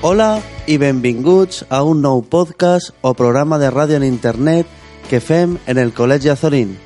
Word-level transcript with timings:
Hola 0.00 0.38
i 0.70 0.76
benvinguts 0.78 1.64
a 1.74 1.80
un 1.82 2.04
nou 2.04 2.20
podcast 2.22 2.92
o 3.02 3.16
programa 3.18 3.56
de 3.58 3.66
ràdio 3.74 3.96
en 3.98 4.04
internet 4.06 4.70
que 5.10 5.18
fem 5.18 5.56
en 5.66 5.80
el 5.82 5.90
Col·legi 5.90 6.30
Azorín. 6.30 6.76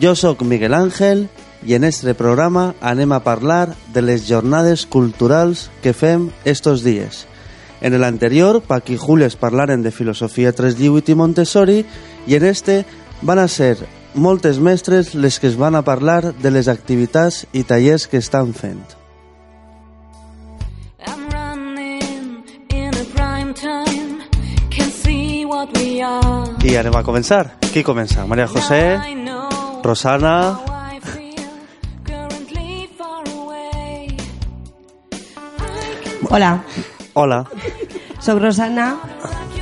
Jo 0.00 0.14
sóc 0.16 0.40
Miguel 0.40 0.72
Ángel 0.72 1.26
i 1.68 1.76
en 1.76 1.84
este 1.84 2.14
programa 2.16 2.72
anem 2.80 3.12
a 3.12 3.20
parlar 3.20 3.76
de 3.92 4.00
les 4.00 4.24
jornades 4.24 4.86
culturals 4.88 5.68
que 5.84 5.92
fem 5.92 6.30
estos 6.46 6.80
dies. 6.80 7.26
En 7.82 7.92
el 7.92 8.08
anterior, 8.08 8.62
Paqui 8.64 8.96
i 8.96 9.04
Jules 9.04 9.36
parlaren 9.36 9.84
de 9.84 9.92
filosofia 9.92 10.56
318 10.56 11.12
i 11.12 11.20
Montessori 11.20 11.80
i 12.24 12.40
en 12.40 12.48
este 12.48 12.86
van 13.20 13.38
a 13.38 13.50
ser 13.52 13.76
moltes 14.14 14.64
mestres 14.64 15.12
les 15.14 15.36
que 15.40 15.52
es 15.52 15.60
van 15.60 15.76
a 15.76 15.84
parlar 15.84 16.32
de 16.32 16.50
les 16.50 16.72
activitats 16.72 17.44
i 17.52 17.68
tallers 17.68 18.08
que 18.08 18.16
estan 18.16 18.56
fent. 18.56 18.95
I 26.66 26.76
anem 26.76 26.96
a 26.96 27.02
començar. 27.06 27.44
Qui 27.72 27.82
comença? 27.82 28.26
Maria 28.26 28.46
José, 28.46 28.98
Rosana... 29.82 30.36
Hola, 36.28 36.62
Hola. 37.14 37.44
sóc 38.20 38.40
Rosana 38.42 38.96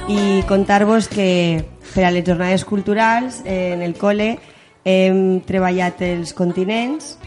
i 0.08 0.42
contar-vos 0.48 1.08
que 1.08 1.64
per 1.94 2.06
a 2.08 2.10
les 2.10 2.24
jornades 2.26 2.64
culturals 2.64 3.42
en 3.44 3.82
el 3.84 3.94
col·le 3.98 4.38
hem 4.84 5.40
treballat 5.46 6.00
els 6.02 6.32
continents, 6.34 7.18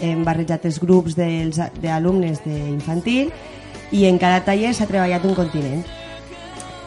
hem 0.00 0.22
barrejat 0.24 0.66
els 0.68 0.78
grups 0.80 1.16
dels- 1.16 1.58
d'alumnes 1.82 2.42
d'infantil 2.44 3.32
i 3.92 4.06
en 4.08 4.18
cada 4.18 4.44
taller 4.44 4.74
s'ha 4.74 4.86
treballat 4.86 5.24
un 5.24 5.34
continent. 5.34 5.82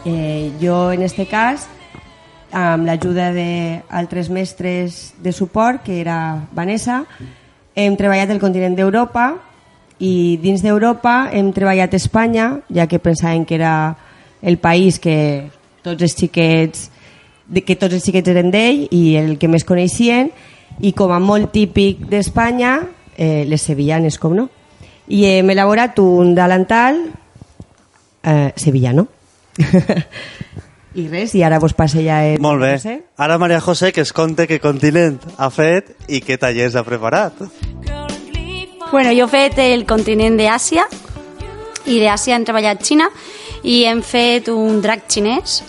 Eh, 0.05 0.51
jo, 0.61 0.91
en 0.91 1.01
este 1.01 1.25
cas, 1.25 1.65
amb 2.53 2.85
l'ajuda 2.85 3.31
d'altres 3.33 4.29
mestres 4.29 5.15
de 5.17 5.31
suport, 5.33 5.81
que 5.81 5.97
era 5.99 6.45
Vanessa, 6.53 7.01
hem 7.73 7.97
treballat 7.97 8.29
el 8.29 8.39
continent 8.39 8.77
d'Europa 8.77 9.31
i 9.97 10.37
dins 10.43 10.61
d'Europa 10.61 11.31
hem 11.33 11.49
treballat 11.55 11.97
Espanya, 11.97 12.59
ja 12.69 12.85
que 12.85 13.01
pensàvem 13.01 13.47
que 13.49 13.57
era 13.57 13.95
el 14.45 14.59
país 14.61 15.01
que 15.01 15.49
tots 15.81 16.05
els 16.05 16.13
xiquets 16.13 16.91
que 17.65 17.75
tots 17.75 17.93
els 17.93 18.05
xiquets 18.05 18.29
eren 18.29 18.53
d'ell 18.53 18.85
i 18.93 19.17
el 19.17 19.35
que 19.41 19.49
més 19.49 19.65
coneixien 19.65 20.31
i 20.81 20.93
com 20.97 21.11
a 21.13 21.19
molt 21.21 21.51
típic 21.53 22.05
d'Espanya 22.09 22.77
eh, 23.17 23.45
les 23.49 23.61
sevillanes, 23.61 24.17
com 24.21 24.37
no. 24.37 24.47
I 25.09 25.25
hem 25.33 25.49
elaborat 25.53 25.97
un 26.01 26.33
delantal 26.37 27.03
eh, 28.21 28.53
sevillano 28.55 29.14
i 30.95 31.07
res, 31.11 31.35
i 31.35 31.43
ara 31.43 31.59
vos 31.59 31.73
passe 31.75 32.03
ja 32.03 32.21
el... 32.27 32.39
Molt 32.43 32.61
bé. 32.61 32.71
no 32.73 32.83
sé. 32.83 32.95
Ara 33.17 33.37
Maria 33.37 33.61
José 33.61 33.91
que 33.91 34.01
es 34.01 34.13
conte 34.13 34.47
què 34.47 34.59
continent 34.63 35.19
ha 35.37 35.49
fet 35.51 35.93
i 36.07 36.21
què 36.23 36.37
tallers 36.39 36.75
ha 36.75 36.83
preparat. 36.87 37.41
Bueno, 38.91 39.11
jo 39.11 39.25
he 39.25 39.31
fet 39.31 39.59
el 39.63 39.85
continent 39.89 40.37
d'Àsia 40.39 40.85
i 41.85 41.99
d'Àsia 42.01 42.35
hem 42.37 42.45
treballat 42.47 42.83
Xina 42.85 43.09
i 43.65 43.83
hem 43.89 44.01
fet 44.05 44.47
un 44.53 44.81
drac 44.81 45.07
xinès 45.09 45.63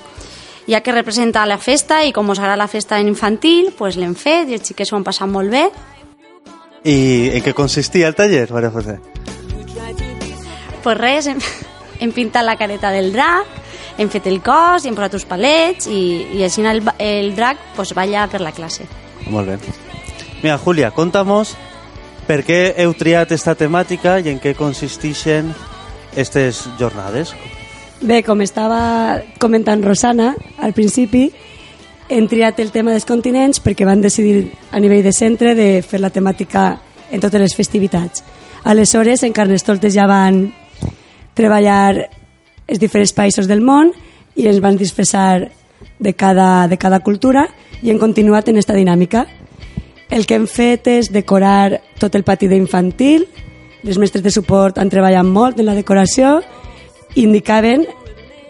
ja 0.68 0.80
que 0.82 0.92
representa 0.92 1.46
la 1.46 1.58
festa 1.58 2.02
i 2.04 2.12
com 2.12 2.28
us 2.30 2.38
agrada 2.38 2.58
la 2.58 2.68
festa 2.68 2.98
infantil 3.00 3.72
pues 3.76 3.96
l'hem 3.96 4.14
fet 4.18 4.50
i 4.50 4.58
els 4.58 4.66
xiquets 4.68 4.90
s'ho 4.90 4.98
han 4.98 5.06
passat 5.06 5.30
molt 5.30 5.50
bé 5.50 5.68
I 6.86 6.96
en 7.34 7.42
què 7.42 7.54
consistia 7.54 8.06
el 8.06 8.14
taller, 8.14 8.46
Maria 8.52 8.70
José? 8.70 8.98
pues 10.82 10.98
res, 10.98 11.26
hem, 11.26 11.40
hem 12.00 12.12
pintat 12.12 12.44
la 12.46 12.56
careta 12.56 12.92
del 12.94 13.12
drac 13.12 13.65
hem 13.96 14.10
fet 14.12 14.26
el 14.28 14.42
cos 14.44 14.84
i 14.84 14.90
hem 14.90 14.96
posat 14.98 15.16
uns 15.18 15.26
palets 15.28 15.88
i, 15.88 16.02
i 16.36 16.44
així 16.44 16.64
el, 16.66 16.82
el 16.98 17.34
drac 17.36 17.60
pues, 17.76 17.94
balla 17.96 18.26
per 18.28 18.42
la 18.44 18.52
classe 18.52 18.86
Molt 19.30 19.48
bé. 19.48 19.58
Mira, 20.42 20.58
Julia, 20.58 20.92
contamos 20.94 21.56
per 22.26 22.42
què 22.46 22.76
heu 22.78 22.92
triat 22.94 23.32
esta 23.34 23.56
temàtica 23.58 24.18
i 24.20 24.30
en 24.30 24.38
què 24.42 24.54
consisteixen 24.58 25.52
aquestes 26.12 26.64
jornades. 26.78 27.32
Bé, 28.00 28.20
com 28.22 28.42
estava 28.44 29.22
comentant 29.42 29.82
Rosana 29.84 30.34
al 30.62 30.74
principi, 30.76 31.30
hem 32.08 32.28
triat 32.30 32.60
el 32.62 32.70
tema 32.70 32.92
dels 32.94 33.08
continents 33.08 33.62
perquè 33.64 33.86
van 33.88 34.04
decidir 34.04 34.52
a 34.70 34.80
nivell 34.82 35.02
de 35.02 35.14
centre 35.16 35.54
de 35.58 35.82
fer 35.82 36.00
la 36.02 36.12
temàtica 36.14 36.68
en 37.10 37.22
totes 37.22 37.40
les 37.40 37.56
festivitats. 37.56 38.22
Aleshores, 38.66 39.22
en 39.22 39.32
Carnestoltes 39.32 39.94
ja 39.94 40.06
van 40.10 40.44
treballar 41.34 42.08
els 42.66 42.80
diferents 42.82 43.14
països 43.14 43.48
del 43.48 43.62
món 43.62 43.92
i 44.36 44.48
ens 44.50 44.60
van 44.60 44.76
disfressar 44.76 45.48
de 45.98 46.12
cada, 46.14 46.68
de 46.68 46.76
cada 46.76 47.00
cultura 47.00 47.46
i 47.82 47.90
hem 47.90 47.98
continuat 47.98 48.48
en 48.48 48.58
esta 48.58 48.74
dinàmica. 48.74 49.26
El 50.10 50.26
que 50.26 50.36
hem 50.36 50.46
fet 50.46 50.86
és 50.90 51.10
decorar 51.12 51.80
tot 51.98 52.14
el 52.14 52.24
pati 52.24 52.48
d'infantil, 52.48 53.26
les 53.82 53.98
mestres 53.98 54.24
de 54.24 54.32
suport 54.34 54.78
han 54.78 54.90
treballat 54.90 55.26
molt 55.26 55.60
en 55.60 55.68
la 55.68 55.74
decoració 55.76 56.40
indicaven 57.14 57.84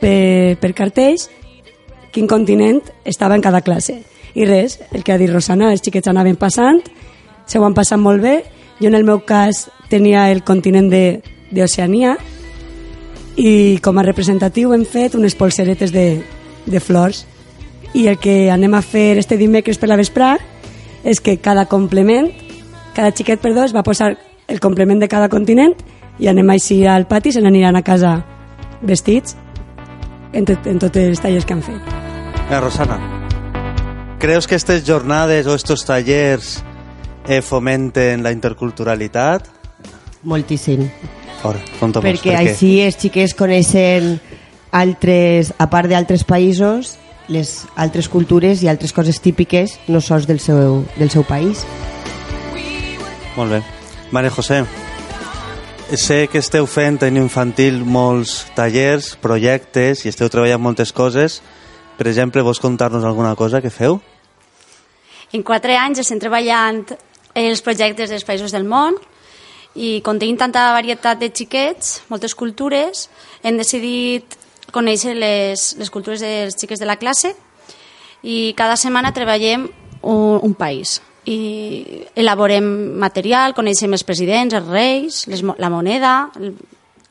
per, 0.01 0.57
per 0.61 0.73
cartells 0.77 1.29
quin 2.13 2.29
continent 2.29 2.81
estava 3.05 3.37
en 3.37 3.45
cada 3.45 3.61
classe. 3.61 3.99
I 4.37 4.45
res, 4.49 4.79
el 4.93 5.05
que 5.05 5.13
ha 5.13 5.21
dit 5.21 5.33
Rosana, 5.33 5.71
els 5.73 5.85
xiquets 5.85 6.09
anaven 6.09 6.37
passant, 6.41 6.81
se 7.47 7.59
ho 7.59 7.65
han 7.65 7.77
passat 7.77 8.01
molt 8.01 8.23
bé. 8.25 8.39
Jo 8.81 8.89
en 8.89 8.97
el 8.97 9.05
meu 9.05 9.23
cas 9.25 9.67
tenia 9.89 10.27
el 10.33 10.43
continent 10.45 10.91
d'Oceania 10.93 12.17
i 13.37 13.79
com 13.85 13.99
a 13.99 14.05
representatiu 14.05 14.73
hem 14.73 14.85
fet 14.89 15.15
unes 15.15 15.37
polseretes 15.37 15.93
de, 15.93 16.23
de 16.67 16.81
flors. 16.81 17.27
I 17.95 18.09
el 18.11 18.19
que 18.21 18.51
anem 18.53 18.75
a 18.75 18.83
fer 18.85 19.17
este 19.21 19.39
dimecres 19.41 19.79
per 19.79 19.89
la 19.89 19.99
vesprà 20.01 20.37
és 21.07 21.21
que 21.21 21.37
cada 21.39 21.67
complement, 21.71 22.31
cada 22.97 23.13
xiquet, 23.13 23.41
perdó, 23.41 23.65
es 23.65 23.77
va 23.77 23.85
posar 23.87 24.17
el 24.49 24.61
complement 24.61 25.01
de 25.01 25.09
cada 25.09 25.29
continent 25.29 25.77
i 26.19 26.29
anem 26.29 26.51
així 26.51 26.81
al 26.89 27.07
pati 27.07 27.31
i 27.31 27.37
se 27.37 27.43
n'aniran 27.45 27.77
a 27.77 27.85
casa 27.85 28.17
vestits 28.83 29.37
en, 30.33 30.45
tot, 30.45 30.67
en 30.67 30.81
tots 30.81 31.01
els 31.01 31.21
tallers 31.21 31.47
que 31.47 31.57
han 31.57 31.65
fet. 31.65 31.93
Mira, 32.47 32.61
Rosana, 32.61 32.99
creus 34.23 34.47
que 34.47 34.57
aquestes 34.57 34.85
jornades 34.87 35.47
o 35.47 35.55
estos 35.55 35.85
tallers 35.85 36.57
eh, 37.29 37.43
fomenten 37.43 38.23
la 38.23 38.33
interculturalitat? 38.33 39.53
moltíssim 40.27 40.89
Fora, 41.43 41.61
conta 41.81 42.03
perquè 42.05 42.37
així 42.39 42.79
els 42.85 42.99
xiquets 43.01 43.35
coneixen 43.37 44.17
altres, 44.73 45.53
a 45.59 45.69
part 45.71 45.91
d'altres 45.91 46.25
països 46.27 46.97
les 47.29 47.65
altres 47.75 48.07
cultures 48.09 48.63
i 48.63 48.71
altres 48.71 48.95
coses 48.95 49.19
típiques 49.19 49.79
no 49.91 50.01
sols 50.01 50.29
del 50.31 50.39
seu, 50.39 50.85
del 50.97 51.11
seu 51.11 51.27
país 51.27 51.65
Molt 53.37 53.53
bé. 53.53 53.63
Maria 54.13 54.31
José, 54.31 54.63
sé 55.93 56.25
que 56.33 56.41
esteu 56.41 56.65
fent 56.65 57.03
en 57.05 57.19
infantil 57.21 57.83
molts 57.85 58.47
tallers, 58.57 59.11
projectes 59.21 60.07
i 60.07 60.09
esteu 60.09 60.31
treballant 60.33 60.63
moltes 60.63 60.93
coses. 60.97 61.43
Per 61.99 62.07
exemple, 62.09 62.41
vols 62.41 62.63
contar-nos 62.65 63.05
alguna 63.05 63.35
cosa 63.37 63.61
que 63.61 63.69
feu? 63.69 64.01
En 65.37 65.45
quatre 65.45 65.77
anys 65.77 66.01
estem 66.01 66.23
treballant 66.23 66.81
els 67.37 67.61
projectes 67.61 68.09
dels 68.09 68.25
països 68.25 68.57
del 68.57 68.65
món 68.65 68.97
i 69.77 70.01
com 70.05 70.19
tenim 70.19 70.39
tanta 70.41 70.71
varietat 70.73 71.21
de 71.21 71.29
xiquets, 71.31 72.01
moltes 72.09 72.35
cultures, 72.35 73.07
hem 73.45 73.59
decidit 73.61 74.37
conèixer 74.73 75.13
les, 75.15 75.75
les 75.79 75.91
cultures 75.93 76.21
dels 76.25 76.57
xiquets 76.59 76.81
de 76.81 76.89
la 76.89 76.97
classe 76.97 77.35
i 78.27 78.53
cada 78.59 78.77
setmana 78.81 79.13
treballem 79.15 79.69
un, 80.03 80.41
un 80.43 80.55
país 80.59 80.99
i 81.27 82.07
elaborem 82.15 82.65
material, 83.03 83.53
coneixem 83.55 83.93
els 83.97 84.05
presidents, 84.07 84.55
els 84.55 84.69
reis, 84.71 85.25
les, 85.31 85.43
la 85.59 85.71
moneda, 85.71 86.31
el- 86.39 86.55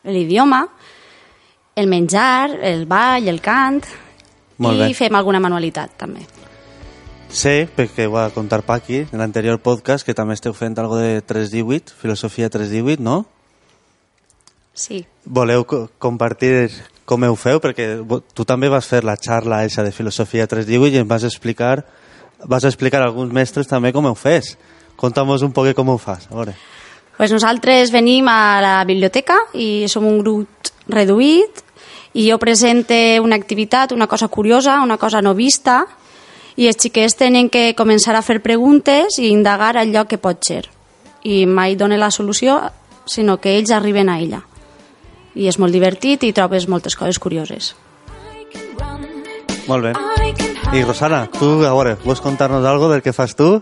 l'idioma, 0.06 0.62
el 1.76 1.88
menjar, 1.92 2.52
el 2.64 2.86
ball, 2.88 3.28
el 3.28 3.42
cant 3.44 3.82
Molt 4.58 4.86
i 4.88 4.94
fem 4.96 5.16
alguna 5.20 5.42
manualitat 5.44 5.98
també. 6.00 6.22
Sé, 7.30 7.68
perquè 7.68 8.06
ho 8.08 8.14
va 8.14 8.30
contar 8.32 8.62
Paqui 8.64 9.04
en 9.12 9.20
l'anterior 9.20 9.60
podcast, 9.60 10.06
que 10.06 10.16
també 10.16 10.38
esteu 10.38 10.54
fent 10.54 10.78
algo 10.80 10.98
de 11.02 11.22
318, 11.22 11.96
filosofia 12.00 12.50
318, 12.50 13.04
no? 13.04 13.26
Sí. 14.76 15.06
Voleu 15.26 15.66
co 15.66 15.86
compartir 16.00 16.70
com 17.06 17.24
ho 17.24 17.36
feu? 17.40 17.62
Perquè 17.64 17.88
tu 18.34 18.46
també 18.46 18.70
vas 18.70 18.88
fer 18.90 19.04
la 19.06 19.16
xarra 19.16 19.64
esa 19.66 19.84
de 19.86 19.94
filosofia 19.96 20.48
318 20.48 20.96
i 20.96 21.02
ens 21.02 21.10
vas 21.10 21.24
explicar, 21.24 21.86
vas 22.46 22.66
explicar 22.68 23.02
a 23.02 23.10
alguns 23.10 23.34
mestres 23.34 23.70
també 23.72 23.94
com 23.96 24.06
ho 24.10 24.16
fes. 24.16 24.56
Conta'm 24.96 25.32
un 25.36 25.54
poc 25.54 25.74
com 25.76 25.90
ho 25.90 25.98
fas. 25.98 26.28
A 26.32 26.36
veure. 26.36 26.56
Pues 27.18 27.32
nosaltres 27.32 27.92
venim 27.92 28.28
a 28.28 28.60
la 28.62 28.84
biblioteca 28.84 29.38
i 29.54 29.88
som 29.88 30.06
un 30.08 30.20
grup 30.20 30.72
reduït 30.92 31.64
i 32.16 32.30
jo 32.30 32.38
presente 32.40 33.20
una 33.24 33.36
activitat, 33.36 33.92
una 33.92 34.08
cosa 34.08 34.28
curiosa, 34.28 34.82
una 34.84 34.98
cosa 34.98 35.22
no 35.22 35.34
vista 35.34 35.86
i 36.56 36.68
els 36.68 36.80
xiquets 36.80 37.18
tenen 37.20 37.50
que 37.50 37.74
començar 37.76 38.16
a 38.16 38.24
fer 38.24 38.42
preguntes 38.44 39.20
i 39.20 39.30
indagar 39.32 39.76
allò 39.78 40.06
que 40.08 40.18
pot 40.18 40.40
ser. 40.46 40.66
I 41.24 41.46
mai 41.46 41.76
dona 41.76 41.98
la 41.98 42.12
solució, 42.12 42.60
sinó 43.06 43.38
que 43.42 43.58
ells 43.58 43.72
arriben 43.72 44.10
a 44.10 44.20
ella. 44.20 44.44
i 45.36 45.50
és 45.52 45.60
molt 45.60 45.76
divertit 45.76 46.24
i 46.24 46.32
trobes 46.32 46.70
moltes 46.72 46.96
coses 46.96 47.20
curioses. 47.20 47.74
Molt 49.68 49.84
bé. 49.84 49.92
I 50.74 50.84
Rosana, 50.84 51.26
tu, 51.32 51.66
a 51.66 51.74
veure, 51.74 51.98
vols 52.06 52.22
contar-nos 52.24 52.66
algo 52.66 52.90
del 52.92 53.04
que 53.04 53.14
fas 53.14 53.36
tu? 53.36 53.62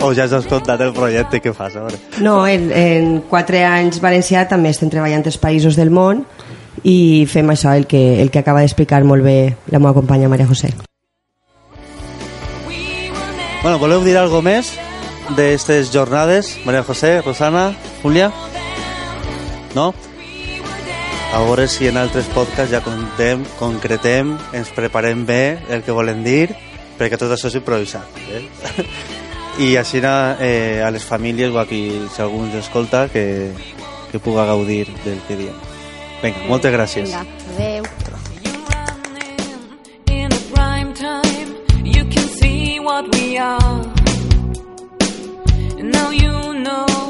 O 0.00 0.12
ja 0.14 0.24
has 0.24 0.48
contat 0.48 0.80
el 0.84 0.92
projecte 0.92 1.40
que 1.40 1.52
fas, 1.52 1.76
a 1.76 1.84
veure. 1.84 2.00
No, 2.20 2.46
en, 2.46 2.70
en 2.72 3.20
quatre 3.28 3.64
anys 3.64 4.00
valencià 4.00 4.46
també 4.48 4.72
estem 4.74 4.90
treballant 4.92 5.24
als 5.24 5.40
països 5.40 5.76
del 5.76 5.92
món 5.92 6.24
i 6.84 7.24
fem 7.30 7.52
això, 7.52 7.72
el 7.76 7.86
que, 7.86 8.22
el 8.22 8.30
que 8.30 8.42
acaba 8.42 8.64
d'explicar 8.64 9.04
molt 9.04 9.24
bé 9.24 9.56
la 9.72 9.80
meva 9.80 9.94
companya 9.96 10.28
Maria 10.28 10.48
José. 10.48 10.72
Bueno, 13.64 13.78
voleu 13.78 14.02
dir 14.04 14.18
algo 14.20 14.42
més 14.44 14.74
d'aquestes 15.38 15.88
jornades? 15.88 16.50
Maria 16.66 16.82
José, 16.84 17.22
Rosana, 17.24 17.70
Julia? 18.02 18.26
No? 19.72 19.86
A 21.32 21.40
veure 21.40 21.64
si 21.72 21.88
en 21.88 21.96
altres 21.96 22.28
podcasts 22.36 22.74
ja 22.76 22.82
contem, 22.84 23.40
concretem, 23.56 24.34
ens 24.52 24.68
preparem 24.76 25.24
bé 25.24 25.56
el 25.72 25.80
que 25.80 25.96
volem 25.96 26.20
dir, 26.26 26.52
perquè 27.00 27.16
tot 27.16 27.32
això 27.32 27.48
és 27.48 27.56
improvisat. 27.56 28.20
Eh? 28.36 28.44
I 29.64 29.72
així 29.80 30.04
eh, 30.04 30.84
a 30.84 30.92
les 30.92 31.08
famílies 31.08 31.48
o 31.48 31.56
a 31.56 31.64
qui, 31.64 31.86
si 32.12 32.20
algú 32.20 32.44
ens 32.44 32.60
escolta, 32.60 33.08
que, 33.08 33.48
que 34.12 34.20
puga 34.20 34.44
gaudir 34.44 34.92
del 35.06 35.24
que 35.24 35.40
diem. 35.40 35.56
Vinga, 36.20 36.44
moltes 36.52 36.76
gràcies. 36.76 37.08
Vinga, 37.08 37.24
adeu. 37.56 37.73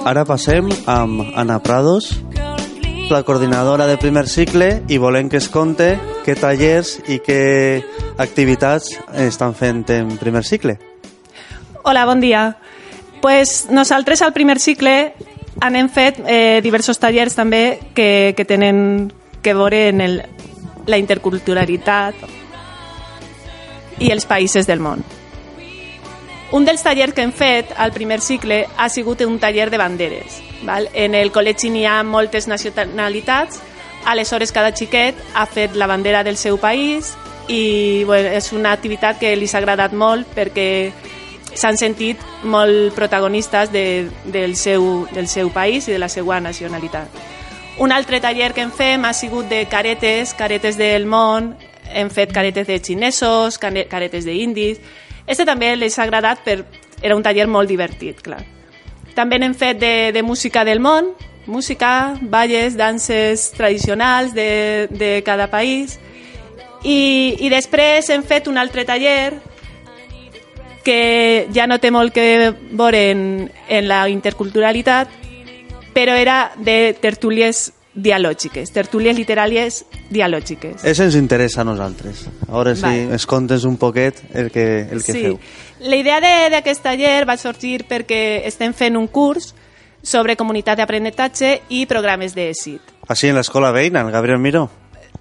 Ara 0.04 0.24
passem 0.24 0.68
amb 0.88 1.20
Ana 1.36 1.58
Prados, 1.62 2.22
la 3.10 3.22
coordinadora 3.22 3.86
de 3.86 3.98
primer 4.00 4.26
cicle, 4.28 4.82
i 4.88 4.96
volem 4.96 5.28
que 5.28 5.36
es 5.36 5.48
conte 5.52 5.98
què 6.24 6.36
tallers 6.40 6.94
i 7.04 7.18
què 7.20 7.84
activitats 8.16 8.94
estan 9.26 9.52
fent 9.52 9.82
en 9.92 10.14
primer 10.16 10.44
cicle. 10.44 10.78
Hola, 11.82 12.06
bon 12.08 12.20
dia. 12.20 12.56
Pues 13.20 13.66
nosaltres 13.68 14.22
al 14.22 14.32
primer 14.32 14.60
cicle 14.60 15.14
anem 15.60 15.88
fet 15.92 16.22
eh, 16.24 16.60
diversos 16.64 17.00
tallers 17.00 17.36
també 17.36 17.92
que, 17.92 18.32
que 18.36 18.44
tenen 18.48 19.12
que 19.42 19.52
veure 19.52 19.88
en 19.90 20.00
el, 20.00 20.22
la 20.86 20.96
interculturalitat 20.96 22.24
i 24.00 24.10
els 24.12 24.24
països 24.24 24.64
del 24.64 24.80
món. 24.80 25.04
Un 26.52 26.64
dels 26.64 26.82
tallers 26.84 27.14
que 27.14 27.22
hem 27.22 27.32
fet 27.32 27.72
al 27.76 27.92
primer 27.92 28.20
cicle 28.20 28.66
ha 28.76 28.88
sigut 28.88 29.20
un 29.22 29.38
taller 29.40 29.70
de 29.70 29.78
banderes. 29.78 30.40
Val? 30.62 30.88
En 30.94 31.14
el 31.14 31.32
col·legi 31.32 31.70
n'hi 31.72 31.84
ha 31.86 32.02
moltes 32.04 32.46
nacionalitats, 32.48 33.60
aleshores 34.04 34.52
cada 34.52 34.74
xiquet 34.76 35.18
ha 35.34 35.46
fet 35.46 35.74
la 35.74 35.88
bandera 35.88 36.22
del 36.24 36.36
seu 36.36 36.58
país 36.60 37.14
i 37.48 38.04
bueno, 38.04 38.28
és 38.28 38.52
una 38.52 38.72
activitat 38.72 39.18
que 39.20 39.34
li 39.36 39.48
ha 39.50 39.58
agradat 39.58 39.92
molt 39.92 40.28
perquè 40.36 40.92
s'han 41.54 41.78
sentit 41.78 42.20
molt 42.42 42.94
protagonistes 42.94 43.70
de, 43.72 44.08
del, 44.24 44.56
seu, 44.56 45.06
del 45.12 45.28
seu 45.28 45.50
país 45.52 45.88
i 45.88 45.92
de 45.92 45.98
la 45.98 46.08
seva 46.08 46.40
nacionalitat. 46.40 47.08
Un 47.78 47.92
altre 47.92 48.20
taller 48.20 48.52
que 48.54 48.62
hem 48.62 48.70
fet 48.70 49.02
ha 49.02 49.12
sigut 49.12 49.48
de 49.50 49.64
caretes, 49.66 50.34
caretes 50.34 50.78
del 50.78 51.06
món, 51.06 51.54
hem 51.90 52.10
fet 52.10 52.32
caretes 52.32 52.66
de 52.66 52.78
xinesos, 52.78 53.58
caretes 53.58 54.24
d'indis. 54.24 54.80
Este 55.26 55.46
també 55.48 55.74
les 55.76 55.98
ha 55.98 56.04
agradat, 56.04 56.42
per, 56.44 56.64
era 57.02 57.16
un 57.16 57.22
taller 57.24 57.46
molt 57.48 57.68
divertit, 57.68 58.20
clar. 58.24 58.42
També 59.14 59.38
n'hem 59.38 59.54
fet 59.54 59.78
de, 59.78 59.94
de 60.12 60.22
música 60.22 60.64
del 60.64 60.80
món, 60.82 61.12
música, 61.46 62.18
balles, 62.20 62.76
danses 62.76 63.50
tradicionals 63.52 64.34
de, 64.34 64.88
de 64.90 65.22
cada 65.24 65.48
país. 65.50 65.98
I, 66.84 67.36
I 67.40 67.48
després 67.52 68.10
hem 68.10 68.24
fet 68.26 68.48
un 68.48 68.58
altre 68.58 68.84
taller 68.84 69.40
que 70.84 71.48
ja 71.54 71.66
no 71.66 71.80
té 71.80 71.90
molt 71.90 72.12
que 72.12 72.52
veure 72.76 73.06
en, 73.10 73.22
en 73.68 73.88
la 73.88 74.04
interculturalitat, 74.12 75.08
però 75.94 76.18
era 76.18 76.52
de 76.58 76.92
tertúlies 77.00 77.70
dialògiques, 77.94 78.72
tertúlies 78.74 79.16
literàries 79.16 79.84
dialògiques. 80.10 80.82
Això 80.84 81.04
ens 81.06 81.14
interessa 81.14 81.60
a 81.62 81.64
nosaltres. 81.64 82.26
A 82.48 82.52
veure 82.52 82.74
si 82.76 82.82
Vale. 82.82 83.14
es 83.14 83.26
contes 83.26 83.64
un 83.64 83.76
poquet 83.76 84.20
el 84.34 84.50
que, 84.50 84.80
el 84.90 85.02
que 85.04 85.12
feu. 85.12 85.38
La 85.80 85.96
idea 85.96 86.20
de- 86.20 86.50
d'aquest 86.50 86.82
taller 86.82 87.24
va 87.28 87.36
sorgir 87.36 87.86
perquè 87.86 88.42
estem 88.44 88.72
fent 88.74 88.96
un 88.96 89.06
curs 89.06 89.54
sobre 90.02 90.36
comunitat 90.36 90.76
d'aprenentatge 90.78 91.62
i 91.70 91.86
programes 91.86 92.34
d'èxit. 92.34 92.80
Així 93.08 93.28
en 93.28 93.36
l'escola 93.36 93.70
veïna, 93.72 94.00
el 94.00 94.10
Gabriel 94.10 94.38
Miró. 94.38 94.68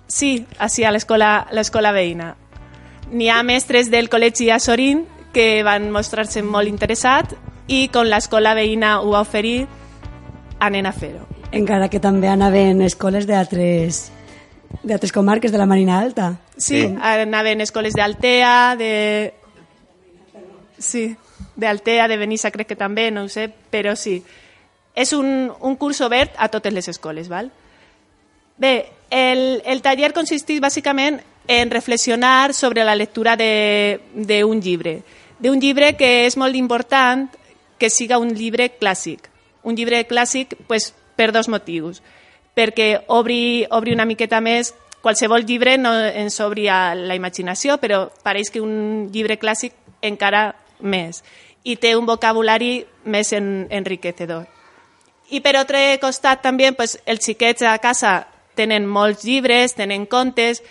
Sí, 0.07 0.45
així 0.57 0.83
a 0.83 0.91
l'escola 0.91 1.91
veïna. 1.93 2.35
N'hi 3.11 3.29
ha 3.29 3.43
mestres 3.43 3.89
del 3.91 4.09
col·legi 4.09 4.49
a 4.51 4.59
Sorín 4.59 5.05
que 5.33 5.63
van 5.63 5.91
mostrar-se 5.91 6.41
molt 6.43 6.67
interessats 6.67 7.35
i 7.67 7.87
com 7.89 8.05
l'escola 8.05 8.53
veïna 8.55 8.99
ho 9.01 9.11
va 9.11 9.21
oferir, 9.21 9.67
anem 10.59 10.85
a 10.85 10.91
fer-ho. 10.91 11.27
Encara 11.53 11.87
que 11.89 11.99
també 12.01 12.27
anaven 12.31 12.81
escoles 12.81 13.27
d'altres 13.29 14.09
d'altres 14.83 15.11
comarques 15.13 15.51
de 15.53 15.57
la 15.61 15.67
Marina 15.69 15.99
Alta. 15.99 16.39
Sí, 16.57 16.81
Sí. 16.81 16.95
anaven 16.99 17.61
escoles 17.61 17.93
d'Altea, 17.93 18.75
de... 18.75 19.33
Sí, 20.79 21.15
d'Altea, 21.55 22.07
de 22.07 22.17
Benissa 22.17 22.51
crec 22.51 22.67
que 22.67 22.75
també, 22.75 23.11
no 23.11 23.23
ho 23.23 23.29
sé, 23.29 23.51
però 23.71 23.95
sí. 23.95 24.23
És 24.95 25.13
un, 25.13 25.51
un 25.61 25.75
curs 25.77 26.01
obert 26.01 26.33
a 26.37 26.49
totes 26.49 26.73
les 26.73 26.87
escoles, 26.89 27.29
val? 27.29 27.51
Bé, 28.57 28.89
el, 29.09 29.61
el 29.65 29.81
taller 29.81 30.11
consisteix 30.13 30.59
bàsicament 30.61 31.21
en 31.47 31.71
reflexionar 31.71 32.53
sobre 32.53 32.83
la 32.83 32.95
lectura 32.95 33.35
de- 33.37 34.01
d'un 34.13 34.59
llibre. 34.61 35.01
D'un 35.39 35.59
llibre 35.61 35.95
que 35.95 36.25
és 36.25 36.35
molt 36.37 36.55
important 36.55 37.29
que 37.77 37.89
siga 37.89 38.17
un 38.17 38.33
llibre 38.35 38.71
clàssic. 38.79 39.29
Un 39.63 39.75
llibre 39.75 40.03
clàssic 40.07 40.55
pues, 40.67 40.93
per 41.15 41.31
dos 41.31 41.49
motius. 41.49 42.01
Perquè 42.53 43.05
obri, 43.09 43.65
obri 43.69 43.93
una 43.95 44.05
miqueta 44.05 44.41
més 44.41 44.73
qualsevol 45.03 45.43
llibre 45.43 45.75
no 45.77 45.91
ens 45.99 46.39
obri 46.39 46.69
a 46.71 46.95
la 46.95 47.15
imaginació, 47.17 47.75
però 47.77 48.07
pareix 48.23 48.49
que 48.53 48.61
un 48.63 49.09
llibre 49.11 49.35
clàssic 49.37 49.75
encara 50.01 50.53
més. 50.79 51.21
I 51.63 51.75
té 51.75 51.93
un 51.99 52.07
vocabulari 52.07 52.85
més 53.03 53.33
en, 53.35 53.67
enriquecedor. 53.69 54.47
I 55.35 55.41
per 55.43 55.55
altre 55.57 55.81
costat 55.99 56.43
també 56.43 56.71
pues, 56.75 56.95
els 57.05 57.23
xiquets 57.25 57.65
a 57.67 57.75
casa 57.83 58.21
tenen 58.55 58.87
molts 58.87 59.25
llibres, 59.27 59.75
tenen 59.75 60.05
contes, 60.07 60.61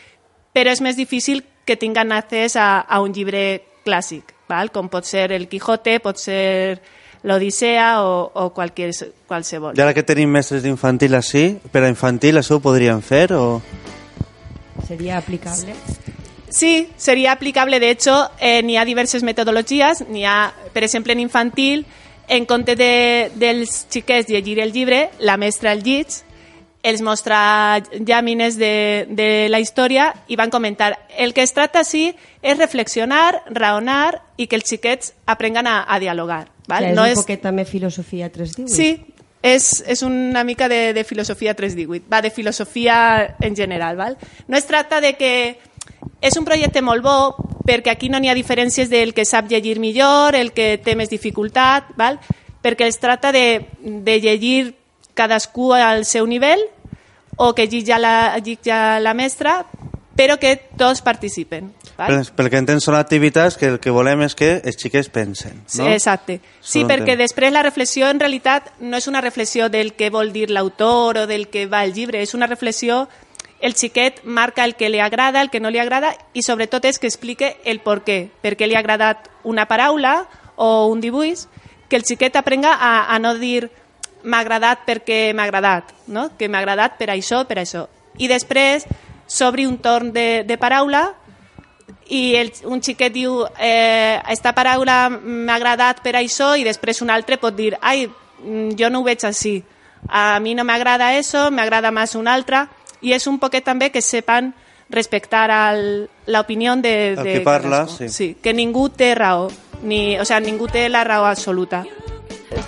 però 0.52 0.72
és 0.72 0.80
més 0.80 0.96
difícil 0.96 1.42
que 1.66 1.76
tinguin 1.76 2.12
accés 2.12 2.56
a, 2.56 2.80
a 2.80 3.00
un 3.04 3.12
llibre 3.12 3.62
clàssic, 3.84 4.32
val? 4.48 4.70
com 4.72 4.88
pot 4.88 5.04
ser 5.08 5.30
el 5.32 5.48
Quijote, 5.48 5.98
pot 6.00 6.20
ser 6.20 6.80
l'Odissea 7.22 8.02
o, 8.02 8.30
o 8.34 8.50
qualquier, 8.54 8.90
qualsevol. 9.28 9.76
I 9.78 9.84
ara 9.84 9.94
que 9.94 10.04
tenim 10.06 10.30
mestres 10.30 10.64
d'infantil 10.64 11.14
així, 11.14 11.44
per 11.72 11.84
a 11.84 11.90
infantil 11.92 12.40
això 12.40 12.58
ho 12.58 12.64
podríem 12.64 13.02
fer 13.02 13.28
o... 13.36 13.60
Seria 14.88 15.18
aplicable? 15.18 15.76
Sí, 16.52 16.88
sería 16.96 17.32
aplicable. 17.32 17.80
De 17.80 17.90
hecho, 17.90 18.30
eh, 18.38 18.62
n'hi 18.62 18.76
ha 18.76 18.84
diverses 18.84 19.22
metodologies. 19.22 20.02
N'hi 20.08 20.26
ha, 20.28 20.52
per 20.74 20.82
exemple, 20.84 21.14
en 21.14 21.20
infantil, 21.20 21.86
en 22.28 22.44
compte 22.44 22.76
de, 22.76 23.30
dels 23.34 23.86
xiquets 23.88 24.28
llegir 24.28 24.58
el 24.60 24.72
llibre, 24.72 25.10
la 25.18 25.38
mestra 25.40 25.72
el 25.72 25.82
llig, 25.82 26.20
els 26.82 27.00
mostra 27.00 27.80
llàmines 27.94 28.58
de, 28.58 29.06
de 29.08 29.48
la 29.48 29.62
història 29.62 30.10
i 30.28 30.36
van 30.36 30.50
comentar 30.50 30.92
el 31.16 31.32
que 31.32 31.46
es 31.46 31.54
tracta 31.54 31.84
sí 31.86 32.10
és 32.42 32.58
reflexionar, 32.58 33.44
raonar 33.54 34.20
i 34.36 34.48
que 34.50 34.58
els 34.58 34.68
xiquets 34.68 35.14
aprenguen 35.24 35.70
a, 35.70 35.84
a 35.86 36.00
dialogar. 36.02 36.51
Val? 36.68 36.82
Val? 36.82 36.90
És 36.90 36.96
no 36.96 37.06
un 37.06 37.14
és, 37.14 37.18
poquet 37.18 37.42
també 37.42 37.64
filosofia 37.68 38.30
318. 38.32 38.74
Sí, 38.74 39.22
és, 39.42 39.68
és 39.86 40.02
una 40.06 40.44
mica 40.44 40.68
de, 40.68 40.92
de 40.94 41.04
filosofia 41.04 41.54
318, 41.58 42.06
va, 42.10 42.22
de 42.22 42.30
filosofia 42.30 43.36
en 43.40 43.56
general. 43.56 43.96
Val? 43.96 44.16
No 44.48 44.56
es 44.56 44.66
tracta 44.66 45.00
de 45.00 45.14
que 45.18 45.32
és 46.22 46.36
un 46.38 46.46
projecte 46.46 46.82
molt 46.82 47.02
bo 47.02 47.16
perquè 47.66 47.92
aquí 47.92 48.08
no 48.10 48.20
n'hi 48.22 48.30
ha 48.30 48.38
diferències 48.38 48.90
del 48.90 49.12
que 49.14 49.26
sap 49.26 49.50
llegir 49.50 49.78
millor, 49.82 50.36
el 50.38 50.52
que 50.54 50.76
té 50.82 50.94
més 50.98 51.10
dificultat, 51.10 51.90
val? 51.98 52.18
perquè 52.62 52.86
es 52.86 52.98
tracta 53.02 53.32
de, 53.34 53.66
de 53.82 54.20
llegir 54.22 54.74
cadascú 55.18 55.72
al 55.74 56.04
seu 56.06 56.26
nivell 56.26 56.62
o 57.36 57.52
que 57.54 57.66
llitja 57.66 57.98
la, 57.98 58.38
llitja 58.38 59.00
la 59.00 59.14
mestra, 59.14 59.64
però 60.14 60.38
que 60.38 60.54
tots 60.78 61.02
participen. 61.02 61.72
Val? 61.96 62.22
Pel, 62.36 62.48
que 62.50 62.60
entenc 62.60 62.82
són 62.84 62.96
activitats 62.96 63.58
que 63.60 63.68
el 63.74 63.80
que 63.82 63.92
volem 63.92 64.24
és 64.26 64.36
que 64.38 64.54
els 64.58 64.78
xiquets 64.80 65.10
pensen. 65.12 65.62
Sí, 65.66 65.82
No? 65.82 65.88
Exacte. 65.90 66.40
Sí, 66.60 66.84
perquè 66.88 67.16
després 67.18 67.52
la 67.52 67.62
reflexió 67.62 68.08
en 68.08 68.20
realitat 68.20 68.70
no 68.80 68.96
és 68.96 69.08
una 69.10 69.20
reflexió 69.20 69.68
del 69.68 69.92
que 69.94 70.10
vol 70.10 70.32
dir 70.32 70.50
l'autor 70.50 71.24
o 71.24 71.26
del 71.26 71.48
que 71.48 71.66
va 71.66 71.84
el 71.84 71.92
llibre, 71.92 72.22
és 72.22 72.34
una 72.34 72.46
reflexió 72.46 73.08
el 73.62 73.76
xiquet 73.76 74.24
marca 74.24 74.64
el 74.64 74.74
que 74.74 74.88
li 74.90 74.98
agrada, 74.98 75.40
el 75.40 75.48
que 75.48 75.60
no 75.60 75.70
li 75.70 75.78
agrada 75.78 76.16
i 76.34 76.42
sobretot 76.42 76.84
és 76.84 76.98
que 76.98 77.06
explique 77.06 77.56
el 77.64 77.78
per 77.80 78.00
què, 78.02 78.18
per 78.42 78.56
què 78.58 78.66
li 78.66 78.74
ha 78.74 78.82
agradat 78.82 79.30
una 79.44 79.68
paraula 79.70 80.26
o 80.56 80.88
un 80.90 81.00
dibuix, 81.00 81.46
que 81.88 81.96
el 81.96 82.04
xiquet 82.04 82.36
aprenga 82.36 82.74
a, 82.74 83.06
a 83.14 83.18
no 83.22 83.36
dir 83.38 83.70
m'ha 84.24 84.42
agradat 84.42 84.82
perquè 84.86 85.32
m'ha 85.34 85.46
agradat, 85.46 85.94
no? 86.06 86.30
que 86.38 86.48
m'ha 86.48 86.58
agradat 86.58 86.98
per 86.98 87.10
això, 87.14 87.44
per 87.46 87.60
això. 87.62 87.86
I 88.18 88.28
després 88.28 88.86
s'obri 89.30 89.66
un 89.66 89.78
torn 89.78 90.10
de, 90.12 90.42
de 90.44 90.58
paraula 90.58 91.12
i 92.12 92.34
el, 92.36 92.50
un 92.68 92.82
xiquet 92.84 93.12
diu 93.14 93.38
eh, 93.58 94.18
esta 94.28 94.52
paraula 94.52 95.06
m'ha 95.08 95.54
agradat 95.56 96.02
per 96.04 96.12
això 96.20 96.52
i 96.60 96.64
després 96.66 97.00
un 97.04 97.10
altre 97.14 97.38
pot 97.40 97.54
dir 97.56 97.72
ai, 97.80 98.04
mm, 98.06 98.74
jo 98.78 98.90
no 98.92 99.00
ho 99.00 99.06
veig 99.06 99.24
així 99.24 99.62
a 100.08 100.38
mi 100.42 100.52
no 100.58 100.64
m'agrada 100.68 101.12
això, 101.16 101.46
m'agrada 101.54 101.92
més 101.94 102.14
una 102.18 102.34
altra 102.34 102.66
i 103.00 103.14
és 103.16 103.26
un 103.26 103.38
poquet 103.40 103.64
també 103.64 103.90
que 103.90 104.02
sepan 104.02 104.52
respectar 104.90 105.46
al- 105.50 106.08
l'opinió 106.26 106.74
de, 106.76 107.14
El 107.14 107.22
de 107.24 107.32
que 107.38 107.40
parla, 107.40 107.86
sí. 107.88 108.08
sí. 108.08 108.36
que 108.42 108.52
ningú 108.52 108.88
té 108.90 109.14
raó 109.14 109.48
ni, 109.82 110.18
o 110.20 110.24
sea, 110.24 110.38
ningú 110.40 110.68
té 110.68 110.88
la 110.88 111.04
raó 111.04 111.24
absoluta 111.24 111.84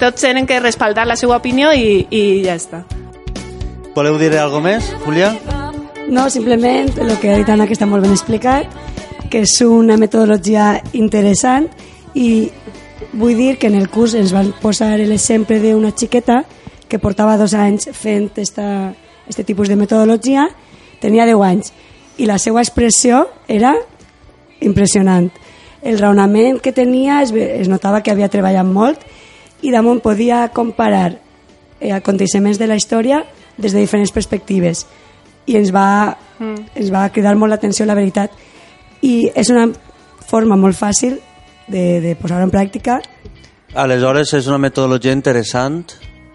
tots 0.01 0.23
tenen 0.23 0.47
que 0.47 0.59
respaldar 0.61 1.07
la 1.07 1.17
seva 1.21 1.37
opinió 1.37 1.73
i, 1.77 2.07
i 2.11 2.43
ja 2.47 2.57
està 2.57 2.85
Voleu 3.95 4.17
dir 4.19 4.33
alguna 4.41 4.73
més, 4.73 4.89
Julià? 5.05 5.29
No, 6.11 6.25
simplement 6.31 6.89
el 6.99 7.13
que 7.21 7.31
ha 7.31 7.37
dit 7.39 7.49
Anna, 7.49 7.69
que 7.69 7.77
està 7.77 7.87
molt 7.87 8.03
ben 8.03 8.11
explicat, 8.11 8.67
que 9.31 9.45
és 9.45 9.54
una 9.64 9.97
metodologia 10.00 10.81
interessant 10.93 11.69
i 12.14 12.50
vull 13.12 13.37
dir 13.37 13.57
que 13.59 13.69
en 13.69 13.78
el 13.78 13.88
curs 13.90 14.14
ens 14.19 14.33
van 14.35 14.52
posar 14.62 14.97
l'exemple 14.99 15.59
d'una 15.62 15.93
xiqueta 15.95 16.45
que 16.88 17.00
portava 17.02 17.38
dos 17.40 17.54
anys 17.54 17.88
fent 17.93 18.38
esta, 18.38 18.95
este 19.26 19.45
tipus 19.45 19.69
de 19.69 19.76
metodologia, 19.76 20.49
tenia 21.00 21.26
10 21.26 21.43
anys 21.43 21.73
i 22.19 22.28
la 22.31 22.38
seva 22.38 22.62
expressió 22.62 23.26
era 23.49 23.75
impressionant. 24.61 25.31
El 25.83 25.99
raonament 25.99 26.61
que 26.62 26.73
tenia 26.73 27.21
es, 27.23 27.33
es 27.35 27.69
notava 27.69 28.00
que 28.02 28.12
havia 28.12 28.31
treballat 28.33 28.66
molt 28.66 29.02
i 29.64 29.73
damunt 29.75 30.00
podia 30.04 30.47
comparar 30.54 31.16
eh, 31.81 31.93
aconteixements 31.93 32.61
de 32.61 32.69
la 32.71 32.76
història 32.76 33.25
des 33.57 33.73
de 33.73 33.83
diferents 33.83 34.12
perspectives 34.12 34.87
i 35.47 35.59
ens 35.59 35.71
va, 35.75 36.16
mm. 36.38 36.78
ens 36.81 36.93
va 36.93 37.09
cridar 37.12 37.35
molt 37.37 37.52
l'atenció 37.52 37.87
la 37.87 37.97
veritat 37.97 38.33
i 39.04 39.14
és 39.34 39.52
una 39.52 39.68
forma 40.25 40.56
molt 40.56 40.78
fàcil 40.78 41.20
de, 41.68 42.00
de 42.00 42.16
posar-ho 42.20 42.49
en 42.49 42.52
pràctica 42.52 43.00
Aleshores 43.75 44.32
és 44.38 44.46
una 44.46 44.61
metodologia 44.62 45.12
interessant 45.12 45.82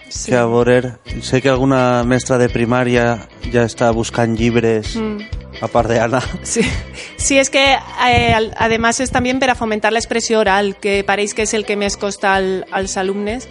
sí. 0.10 0.32
que 0.32 0.38
a 0.38 0.46
veure, 0.46 0.98
sé 1.22 1.42
que 1.42 1.50
alguna 1.50 2.04
mestra 2.04 2.38
de 2.38 2.50
primària 2.52 3.30
ja 3.54 3.64
està 3.64 3.92
buscant 3.96 4.36
llibres 4.36 4.96
mm. 5.00 5.62
a 5.64 5.70
part 5.72 5.90
d'Anna 5.92 6.22
Sí, 6.44 6.66
sí 7.18 7.40
es 7.40 7.50
que 7.50 7.64
eh, 7.74 8.52
además 8.58 9.00
es 9.00 9.12
también 9.12 9.40
para 9.40 9.56
fomentar 9.56 9.94
la 9.94 10.00
expresión 10.00 10.42
oral, 10.42 10.76
que 10.78 11.04
parece 11.04 11.36
que 11.36 11.44
es 11.44 11.54
el 11.54 11.66
que 11.66 11.78
més 11.78 11.98
costa 11.98 12.36
al, 12.36 12.66
als 12.72 12.98
alumnes. 12.98 13.48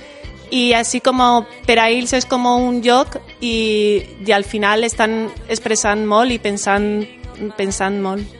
Y 0.51 0.73
así 0.73 1.01
como 1.01 1.47
per 1.67 1.77
a 1.79 1.91
ells 1.93 2.15
és 2.17 2.25
com 2.25 2.47
un 2.49 2.81
joc 2.81 3.19
i, 3.45 4.01
i 4.25 4.33
al 4.33 4.47
final 4.49 4.85
estan 4.87 5.29
expressant 5.49 6.07
molt 6.09 6.33
i 6.33 6.39
pensant, 6.41 7.05
pensant 7.59 8.01
molt. 8.01 8.38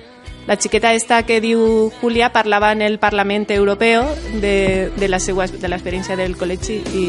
La 0.49 0.57
xiqueta 0.57 0.95
esta 0.97 1.23
que 1.29 1.43
diu 1.45 1.93
Julia 2.01 2.31
parlava 2.33 2.73
en 2.73 2.81
el 2.81 2.99
Parlament 2.99 3.51
Europeu 3.53 4.07
de, 4.41 4.91
de 4.97 5.09
la 5.09 5.21
seva 5.21 5.45
de 5.47 5.69
l'experiència 5.69 6.17
del 6.17 6.39
col·legi 6.41 6.79
i, 6.81 7.03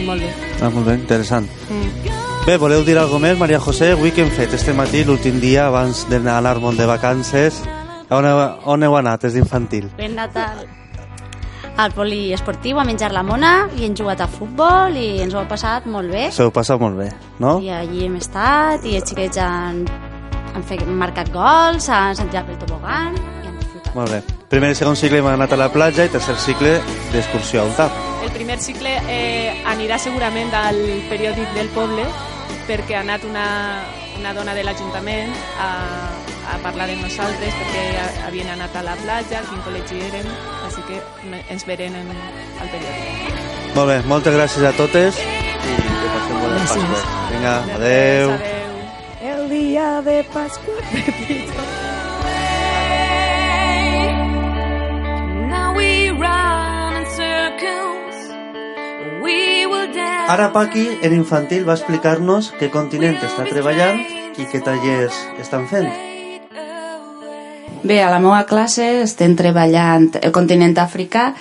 i 0.00 0.04
molt 0.06 0.24
bé. 0.24 0.30
ah, 0.62 0.70
molt 0.72 0.86
bé, 0.86 0.94
interessant 0.94 1.48
Mm. 1.68 2.08
Bé, 2.46 2.56
voleu 2.56 2.80
dir 2.82 2.96
alguna 2.96 3.28
més, 3.28 3.38
Maria 3.38 3.60
José? 3.60 3.90
Avui 3.92 4.08
què 4.10 4.22
hem 4.24 4.30
fet 4.32 4.54
este 4.56 4.72
matí, 4.72 5.02
l'últim 5.04 5.36
dia 5.38 5.66
abans 5.66 6.06
d'anar 6.08 6.38
a 6.38 6.40
l'Armon 6.40 6.78
de 6.78 6.86
vacances 6.88 7.60
on 8.08 8.24
heu, 8.24 8.38
on 8.64 8.82
heu 8.82 8.96
anat, 8.96 9.26
és 9.28 9.34
d'infantil? 9.36 9.90
Hem 9.98 10.14
anat 10.16 10.38
al, 10.40 10.62
al 11.76 11.92
poliesportiu 11.92 12.80
a 12.80 12.84
menjar 12.88 13.12
la 13.12 13.22
mona 13.22 13.68
i 13.76 13.84
hem 13.84 13.94
jugat 13.94 14.22
a 14.24 14.28
futbol 14.32 14.96
i 14.96 15.20
ens 15.26 15.34
ho 15.36 15.42
hem 15.42 15.50
passat 15.50 15.84
molt 15.86 16.08
bé. 16.10 16.30
S'ho 16.32 16.48
heu 16.48 16.54
passat 16.56 16.80
molt 16.80 16.96
bé, 16.96 17.10
no? 17.38 17.58
I 17.60 17.68
allí 17.68 18.06
hem 18.06 18.16
estat 18.16 18.86
i 18.88 18.96
els 18.96 19.10
xiquets 19.12 19.36
han, 19.44 19.84
han, 20.54 20.64
fet, 20.64 20.82
han 20.82 20.96
marcat 20.98 21.30
gols, 21.34 21.84
s'han 21.88 22.16
sentit 22.18 22.46
pel 22.48 22.58
tobogan 22.62 23.14
i 23.18 23.46
han 23.48 23.58
disfrutat. 23.60 23.94
Molt 23.96 24.10
bé. 24.14 24.22
Primer 24.48 24.70
i 24.72 24.78
segon 24.78 24.96
cicle 24.96 25.18
hem 25.20 25.26
anat 25.28 25.52
a 25.52 25.58
la 25.60 25.68
platja 25.72 26.06
i 26.08 26.12
tercer 26.12 26.36
cicle 26.40 26.78
d'excursió 27.12 27.62
a 27.62 27.68
un 27.68 27.74
tap. 27.76 27.92
El 28.24 28.32
primer 28.32 28.58
cicle 28.60 28.94
eh, 29.12 29.62
anirà 29.68 29.98
segurament 30.00 30.52
al 30.56 30.78
periòdic 31.10 31.52
del 31.56 31.68
poble 31.76 32.04
perquè 32.68 32.96
ha 32.98 33.02
anat 33.04 33.24
una, 33.24 33.46
una 34.18 34.32
dona 34.36 34.52
de 34.56 34.64
l'Ajuntament 34.64 35.32
a, 35.60 35.68
a 36.52 36.58
parlar 36.64 36.88
amb 36.92 37.04
nosaltres 37.04 37.54
perquè 37.60 37.84
ha- 38.00 38.26
havien 38.28 38.50
anat 38.56 38.76
a 38.76 38.82
la 38.84 38.96
platja, 39.00 39.40
quin 39.48 39.60
col·legi 39.64 40.00
eren, 40.10 40.28
així 40.66 40.84
que 40.88 41.00
ens 41.52 41.64
verem 41.68 41.96
en, 42.02 42.12
al 42.60 42.68
periòdic. 42.72 43.40
Molt 43.76 43.88
bé, 43.92 43.98
moltes 44.08 44.36
gràcies 44.36 44.64
a 44.68 44.72
totes 44.76 45.16
i 45.20 45.74
que 45.80 46.12
passem 46.12 46.38
bones. 46.44 46.70
Pasques. 46.72 47.10
Vinga, 47.32 47.56
adeu. 47.76 48.32
Adeu. 48.36 48.57
Dia 49.58 50.02
de 50.06 50.22
Pasqua 50.32 50.78
Now 55.50 55.74
we 55.74 56.10
run 56.10 56.92
in 57.00 57.06
circles. 57.18 58.16
We 59.24 59.66
will 59.66 59.90
dance. 59.92 60.30
Ara 60.30 60.52
Paqui, 60.54 60.86
en 61.02 61.12
infantil, 61.16 61.66
va 61.66 61.74
explicar-nos 61.74 62.52
què 62.60 62.70
continent 62.70 63.18
està 63.18 63.48
treballant 63.50 63.98
i 64.38 64.46
què 64.46 64.62
tallers 64.62 65.16
estan 65.42 65.66
fent. 65.70 65.90
Bé, 67.82 68.02
a 68.02 68.10
la 68.12 68.20
meva 68.22 68.44
classe 68.46 68.86
estem 69.02 69.34
treballant 69.38 70.10
el 70.22 70.34
continent 70.34 70.76
africà 70.78 71.32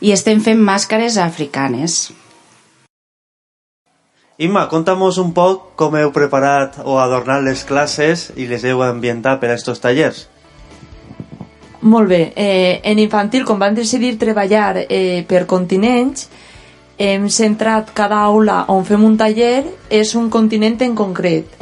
i 0.00 0.12
estem 0.16 0.40
fent 0.44 0.60
màscares 0.62 1.18
africanes. 1.20 2.06
Imma, 4.38 4.66
conta'mos 4.68 5.16
un 5.16 5.30
poc 5.32 5.70
com 5.80 5.94
heu 5.96 6.10
preparat 6.12 6.74
o 6.84 6.98
adornat 7.00 7.40
les 7.40 7.62
classes 7.64 8.26
i 8.36 8.44
les 8.50 8.66
heu 8.68 8.82
ambientat 8.84 9.40
per 9.40 9.48
a 9.48 9.54
estos 9.56 9.80
tallers. 9.80 10.26
Molt 11.80 12.10
bé. 12.10 12.20
Eh, 12.36 12.82
en 12.84 13.00
infantil, 13.00 13.46
com 13.48 13.56
vam 13.58 13.72
decidir 13.72 14.18
treballar 14.20 14.84
eh, 14.90 15.24
per 15.24 15.46
continents, 15.48 16.28
hem 16.98 17.30
centrat 17.32 17.94
cada 17.96 18.20
aula 18.28 18.66
on 18.72 18.84
fem 18.84 19.08
un 19.08 19.16
taller 19.16 19.64
és 19.88 20.12
un 20.20 20.28
continent 20.28 20.84
en 20.84 20.92
concret. 20.96 21.56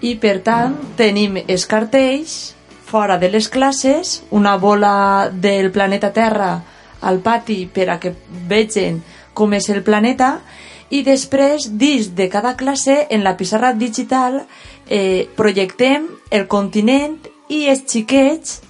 I, 0.00 0.14
per 0.14 0.38
tant, 0.46 0.78
tenim 0.96 1.34
els 1.42 1.66
cartells 1.66 2.54
fora 2.86 3.18
de 3.18 3.26
les 3.34 3.50
classes, 3.50 4.20
una 4.30 4.54
bola 4.54 5.32
del 5.34 5.72
planeta 5.74 6.14
Terra 6.14 6.60
al 7.02 7.18
pati 7.26 7.64
per 7.66 7.90
a 7.90 7.98
que 7.98 8.14
vegin 8.46 9.02
com 9.34 9.50
és 9.58 9.66
el 9.74 9.82
planeta 9.82 10.36
i 10.38 10.69
després, 11.06 11.68
dins 11.78 12.10
de 12.18 12.26
cada 12.28 12.56
classe, 12.58 13.06
en 13.10 13.22
la 13.22 13.36
pissarra 13.38 13.72
digital, 13.72 14.42
eh, 14.88 15.28
projectem 15.36 16.08
el 16.30 16.48
continent 16.50 17.16
i 17.48 17.68
els 17.70 17.86
xiquets 17.86 18.60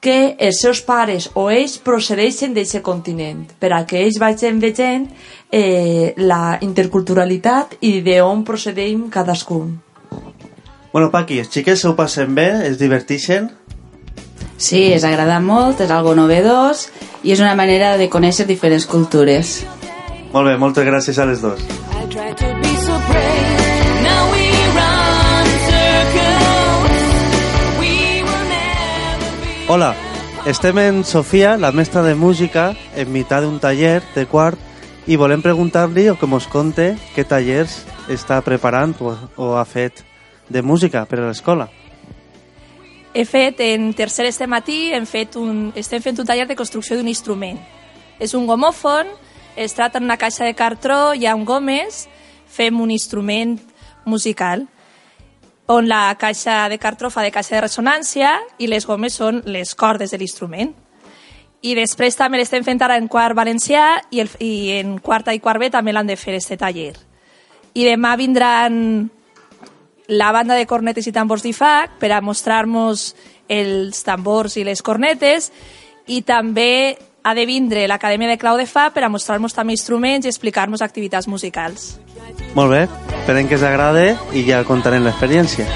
que 0.00 0.36
els 0.38 0.60
seus 0.60 0.82
pares 0.86 1.30
o 1.34 1.48
ells 1.50 1.78
procedeixen 1.82 2.54
d'aquest 2.54 2.84
continent, 2.84 3.46
per 3.58 3.72
a 3.74 3.84
que 3.86 4.02
ells 4.02 4.18
vagin 4.22 4.60
veient 4.62 5.06
eh, 5.50 6.14
la 6.18 6.58
interculturalitat 6.62 7.78
i 7.86 8.00
d'on 8.06 8.44
procedim 8.46 9.08
cadascun. 9.10 9.74
Bueno, 10.92 11.10
Paqui, 11.12 11.40
els 11.42 11.50
xiquets 11.52 11.82
s'ho 11.82 11.94
passen 11.96 12.34
bé, 12.34 12.48
es 12.68 12.78
divertixen. 12.78 13.50
Sí, 14.56 14.86
és 14.94 15.04
agrada 15.04 15.40
molt, 15.44 15.82
és 15.84 15.90
algo 15.92 16.14
novedós 16.16 16.86
i 17.22 17.34
és 17.34 17.42
una 17.42 17.54
manera 17.58 17.96
de 18.00 18.08
conèixer 18.08 18.46
diferents 18.48 18.86
cultures. 18.88 19.58
Molt 20.36 20.50
bé, 20.50 20.58
moltes 20.60 20.84
gràcies 20.84 21.16
a 21.16 21.24
les 21.24 21.40
dos. 21.40 21.62
I 21.96 22.02
try 22.12 22.28
to 22.36 22.48
be 22.60 22.72
so 22.84 22.96
brave. 23.08 24.02
Now 24.04 24.26
we 24.34 24.42
run 24.76 25.46
in 25.48 25.62
circles. 25.64 27.06
We 27.80 27.94
will 28.20 28.44
never 28.50 29.30
be. 29.40 29.54
Hola, 29.72 29.94
estem 30.44 30.76
en 30.82 31.04
Sofia, 31.08 31.56
la 31.56 31.72
mestra 31.72 32.02
de 32.02 32.14
música, 32.14 32.74
en 32.94 33.12
mitad 33.16 33.48
d'un 33.48 33.56
taller 33.64 34.02
de 34.12 34.26
quart 34.26 34.60
i 35.06 35.16
volem 35.16 35.40
preguntar-li 35.40 36.10
o 36.12 36.18
que 36.20 36.28
mos 36.28 36.52
conte 36.52 36.98
què 37.16 37.24
tallers 37.24 37.86
està 38.12 38.42
preparant 38.44 38.92
o, 39.00 39.16
o 39.40 39.54
ha 39.56 39.64
fet 39.64 40.04
de 40.52 40.60
música 40.60 41.06
per 41.08 41.22
a 41.22 41.30
l'escola. 41.30 41.70
He 43.14 43.24
fet, 43.24 43.64
en 43.64 43.94
tercer 43.96 44.28
este 44.28 44.44
matí, 44.44 44.90
hem 44.92 45.08
fet 45.08 45.40
un, 45.40 45.70
estem 45.72 46.04
fent 46.04 46.20
un 46.20 46.28
taller 46.28 46.44
de 46.44 46.60
construcció 46.60 47.00
d'un 47.00 47.08
instrument. 47.08 47.56
És 48.20 48.36
un 48.36 48.44
gomòfon, 48.44 49.16
es 49.56 49.74
tracta 49.74 49.98
d'una 49.98 50.18
caixa 50.20 50.44
de 50.44 50.54
cartró, 50.54 51.12
ha 51.16 51.34
un 51.34 51.44
gomes, 51.44 52.06
fem 52.46 52.80
un 52.80 52.90
instrument 52.90 53.58
musical 54.04 54.68
on 55.66 55.88
la 55.88 56.14
caixa 56.14 56.68
de 56.68 56.78
cartró 56.78 57.10
fa 57.10 57.22
de 57.26 57.32
caixa 57.34 57.56
de 57.56 57.64
ressonància 57.64 58.36
i 58.58 58.68
les 58.70 58.86
gomes 58.86 59.16
són 59.18 59.42
les 59.50 59.74
cordes 59.74 60.12
de 60.14 60.18
l'instrument. 60.18 60.70
I 61.62 61.74
després 61.74 62.14
també 62.14 62.38
l'estem 62.38 62.62
fent 62.62 62.82
ara 62.84 62.96
en 63.00 63.08
quart 63.10 63.34
valencià 63.34 63.96
i, 64.10 64.20
el, 64.22 64.30
i 64.38 64.78
en 64.78 64.98
quarta 65.02 65.34
i 65.34 65.42
quart 65.42 65.58
B 65.60 65.70
també 65.74 65.92
l'han 65.92 66.06
de 66.06 66.16
fer 66.16 66.36
este 66.38 66.56
taller. 66.56 66.94
I 67.74 67.88
demà 67.88 68.14
vindran 68.16 69.10
la 70.06 70.30
banda 70.30 70.54
de 70.54 70.68
cornetes 70.70 71.08
i 71.08 71.12
tambors 71.12 71.42
d'IFAC 71.42 71.98
per 71.98 72.12
a 72.14 72.22
mostrar-nos 72.22 73.08
els 73.48 74.04
tambors 74.06 74.54
i 74.56 74.64
les 74.64 74.82
cornetes 74.86 75.50
i 76.06 76.22
també 76.22 76.96
ha 77.26 77.34
de 77.34 77.42
vindre 77.44 77.88
l'Acadèmia 77.90 78.30
de 78.30 78.38
Clau 78.38 78.54
de 78.54 78.68
Fa 78.70 78.92
per 78.94 79.02
a 79.02 79.10
mostrar-nos 79.10 79.54
també 79.56 79.74
instruments 79.74 80.28
i 80.28 80.30
explicar-nos 80.30 80.84
activitats 80.84 81.26
musicals. 81.26 81.96
Molt 82.54 82.70
bé, 82.70 82.84
esperem 83.18 83.50
que 83.50 83.58
us 83.58 83.66
agrade 83.66 84.12
i 84.30 84.44
ja 84.46 84.62
contarem 84.68 85.02
l'experiència. 85.02 85.66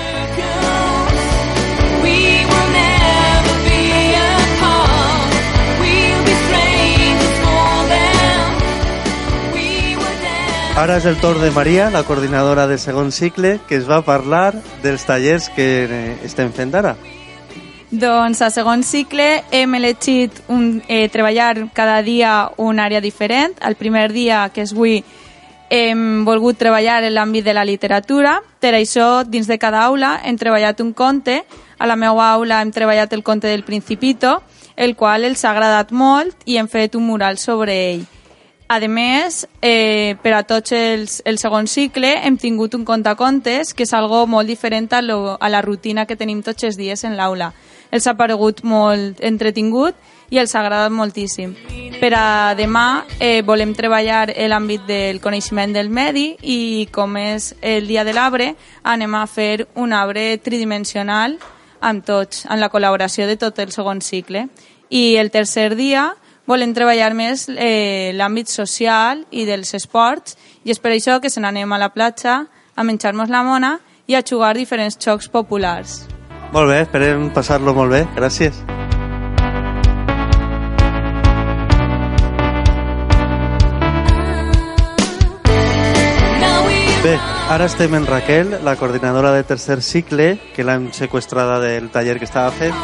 Ara 10.81 11.01
és 11.03 11.05
el 11.05 11.19
torn 11.21 11.43
de 11.43 11.51
Maria, 11.51 11.91
la 11.91 12.07
coordinadora 12.07 12.69
del 12.71 12.79
segon 12.79 13.11
cicle, 13.13 13.59
que 13.69 13.75
es 13.77 13.91
va 13.91 14.05
parlar 14.07 14.55
dels 14.85 15.03
tallers 15.05 15.51
que 15.53 15.67
eh, 15.85 16.15
estem 16.25 16.55
fent 16.57 16.79
ara. 16.79 16.95
Doncs 17.91 18.39
a 18.41 18.53
segon 18.55 18.85
cicle 18.87 19.43
hem 19.51 19.75
elegit 19.75 20.37
un, 20.47 20.81
eh, 20.87 21.09
treballar 21.09 21.73
cada 21.75 22.03
dia 22.03 22.53
una 22.57 22.85
àrea 22.85 23.01
diferent. 23.01 23.57
El 23.61 23.75
primer 23.75 24.13
dia, 24.13 24.49
que 24.55 24.63
és 24.63 24.73
avui, 24.73 25.03
hem 25.69 26.25
volgut 26.25 26.57
treballar 26.57 27.03
en 27.03 27.15
l'àmbit 27.15 27.45
de 27.45 27.53
la 27.53 27.65
literatura. 27.65 28.43
Per 28.61 28.75
això, 28.75 29.25
dins 29.27 29.49
de 29.49 29.59
cada 29.59 29.83
aula, 29.83 30.21
hem 30.23 30.39
treballat 30.39 30.81
un 30.81 30.93
conte. 30.93 31.45
A 31.79 31.87
la 31.87 31.97
meva 31.97 32.31
aula 32.31 32.61
hem 32.63 32.71
treballat 32.71 33.13
el 33.13 33.25
conte 33.25 33.49
del 33.49 33.65
Principito, 33.65 34.43
el 34.77 34.95
qual 34.95 35.25
els 35.25 35.45
ha 35.45 35.51
agradat 35.51 35.91
molt 35.91 36.37
i 36.45 36.59
hem 36.59 36.69
fet 36.69 36.95
un 36.95 37.07
mural 37.07 37.39
sobre 37.39 37.75
ell. 37.93 38.07
A 38.69 38.79
més, 38.87 39.49
eh, 39.63 40.15
per 40.23 40.33
a 40.33 40.45
tots 40.45 40.71
els, 40.71 41.23
el 41.25 41.39
segon 41.39 41.67
cicle 41.67 42.25
hem 42.25 42.37
tingut 42.39 42.75
un 42.75 42.85
contacontes 42.85 43.75
que 43.75 43.83
és 43.83 43.93
algo 43.93 44.29
molt 44.29 44.47
diferent 44.47 44.93
a, 44.93 45.03
lo, 45.03 45.37
a 45.41 45.49
la 45.49 45.61
rutina 45.61 46.07
que 46.07 46.15
tenim 46.15 46.41
tots 46.41 46.63
els 46.63 46.77
dies 46.77 47.03
en 47.03 47.17
l'aula. 47.17 47.53
Els 47.91 48.07
ha 48.07 48.15
paregut 48.15 48.63
molt 48.63 49.21
entretingut 49.25 49.97
i 50.31 50.39
els 50.39 50.55
ha 50.55 50.63
agradat 50.63 50.95
moltíssim. 50.95 51.55
Per 52.01 52.13
a 52.15 52.55
demà 52.57 53.05
eh, 53.19 53.43
volem 53.43 53.75
treballar 53.75 54.31
l'àmbit 54.49 54.87
del 54.89 55.21
coneixement 55.21 55.75
del 55.75 55.91
medi 55.91 56.37
i 56.43 56.89
com 56.95 57.19
és 57.19 57.53
el 57.61 57.91
dia 57.91 58.05
de 58.07 58.15
l'arbre 58.15 58.55
anem 58.83 59.17
a 59.19 59.27
fer 59.27 59.67
un 59.75 59.93
arbre 59.93 60.39
tridimensional 60.39 61.37
amb 61.81 62.05
tots, 62.07 62.47
amb 62.47 62.61
la 62.63 62.71
col·laboració 62.71 63.27
de 63.27 63.37
tot 63.41 63.59
el 63.59 63.73
segon 63.75 64.01
cicle. 64.01 64.47
I 64.89 65.17
el 65.17 65.31
tercer 65.31 65.75
dia 65.75 66.11
volem 66.47 66.75
treballar 66.75 67.13
més 67.15 67.49
eh, 67.51 68.13
l'àmbit 68.15 68.51
social 68.51 69.25
i 69.31 69.47
dels 69.49 69.75
esports 69.75 70.39
i 70.65 70.75
és 70.75 70.83
per 70.83 70.95
això 70.95 71.21
que 71.21 71.31
se 71.31 71.43
n'anem 71.43 71.73
a 71.73 71.83
la 71.83 71.93
platja 71.95 72.45
a 72.75 72.87
menjar-nos 72.87 73.31
la 73.31 73.45
mona 73.47 73.77
i 74.07 74.17
a 74.17 74.25
jugar 74.27 74.55
diferents 74.57 74.99
jocs 74.99 75.31
populars. 75.31 76.20
Molt 76.51 76.67
bé, 76.67 76.81
esperem 76.83 77.29
passar-lo 77.31 77.75
molt 77.77 77.93
bé. 77.95 78.05
Gràcies. 78.17 78.65
Bé, 87.01 87.15
ara 87.49 87.65
estem 87.65 87.95
en 87.97 88.05
Raquel, 88.07 88.59
la 88.65 88.75
coordinadora 88.77 89.31
de 89.33 89.45
tercer 89.49 89.81
cicle, 89.81 90.35
que 90.55 90.67
l'hem 90.67 90.91
sequestrada 90.93 91.61
del 91.63 91.89
taller 91.95 92.19
que 92.19 92.29
estava 92.29 92.51
fent 92.51 92.75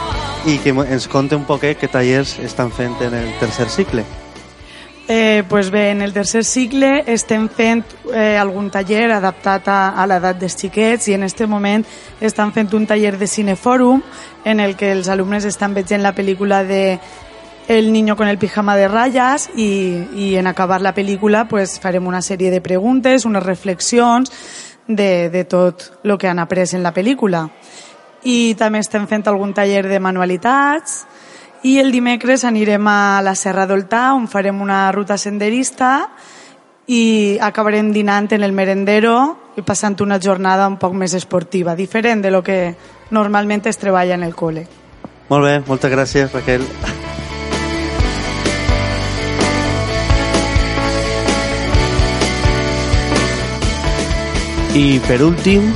i 0.47 0.57
que 0.63 0.71
ens 0.71 1.09
conta 1.11 1.37
un 1.37 1.45
poquet 1.45 1.77
què 1.83 1.91
tallers 1.91 2.39
estan 2.39 2.71
fent 2.73 2.97
en 3.03 3.19
el 3.19 3.35
tercer 3.43 3.69
cicle. 3.69 4.07
Eh, 5.09 5.45
pues 5.49 5.71
bé, 5.71 5.91
en 5.91 6.03
el 6.03 6.13
tercer 6.13 6.45
cicle 6.45 7.05
estem 7.07 7.45
fent 7.49 7.85
eh, 8.13 8.35
algun 8.35 8.73
taller 8.75 9.13
adaptat 9.15 9.69
a, 9.71 9.79
a 9.95 10.07
l'edat 10.11 10.41
dels 10.41 10.57
xiquets 10.59 11.07
i 11.07 11.15
en 11.15 11.23
este 11.23 11.47
moment 11.47 11.85
estan 12.19 12.51
fent 12.51 12.75
un 12.75 12.89
taller 12.91 13.15
de 13.15 13.29
cinefòrum 13.31 14.03
en 14.45 14.59
el 14.59 14.75
que 14.75 14.91
els 14.91 15.07
alumnes 15.07 15.47
estan 15.47 15.79
veient 15.79 16.03
la 16.03 16.15
pel·lícula 16.15 16.65
de 16.67 16.99
El 17.69 17.93
niño 17.93 18.17
con 18.17 18.29
el 18.29 18.39
pijama 18.39 18.77
de 18.77 18.87
rayas 18.87 19.51
i, 19.57 20.07
i 20.15 20.37
en 20.37 20.47
acabar 20.47 20.81
la 20.81 20.95
pel·lícula 20.95 21.49
pues, 21.49 21.81
farem 21.83 22.07
una 22.07 22.23
sèrie 22.23 22.51
de 22.51 22.61
preguntes, 22.61 23.25
unes 23.25 23.43
reflexions 23.43 24.31
de, 24.87 25.31
de 25.31 25.45
tot 25.45 25.83
el 26.05 26.17
que 26.17 26.29
han 26.29 26.39
après 26.39 26.75
en 26.75 26.85
la 26.87 26.95
pel·lícula. 26.95 27.49
I 28.23 28.54
també 28.54 28.78
estem 28.78 29.09
fent 29.11 29.26
algun 29.26 29.50
taller 29.54 29.83
de 29.89 29.99
manualitats 29.99 31.07
i 31.67 31.81
el 31.83 31.91
dimecres 31.91 32.45
anirem 32.47 32.87
a 32.87 33.21
la 33.26 33.35
Serra 33.35 33.65
d'Oltà 33.67 34.13
on 34.15 34.29
farem 34.31 34.61
una 34.63 34.85
ruta 34.95 35.17
senderista 35.19 36.13
i 36.87 37.39
acabarem 37.43 37.89
dinant 37.91 38.29
en 38.37 38.45
el 38.47 38.52
merendero 38.55 39.17
i 39.59 39.65
passant 39.67 39.97
una 40.05 40.21
jornada 40.23 40.69
un 40.71 40.76
poc 40.79 40.95
més 40.95 41.17
esportiva, 41.19 41.75
diferent 41.75 42.23
de 42.23 42.31
lo 42.31 42.43
que 42.47 42.76
normalment 43.11 43.67
es 43.67 43.83
treballa 43.83 44.15
en 44.15 44.23
el 44.23 44.37
col·le. 44.39 44.63
Molt 45.26 45.43
bé, 45.43 45.57
moltes 45.67 45.91
gràcies, 45.91 46.31
Raquel. 46.31 46.63
I 54.76 55.00
per 55.09 55.19
últim, 55.25 55.67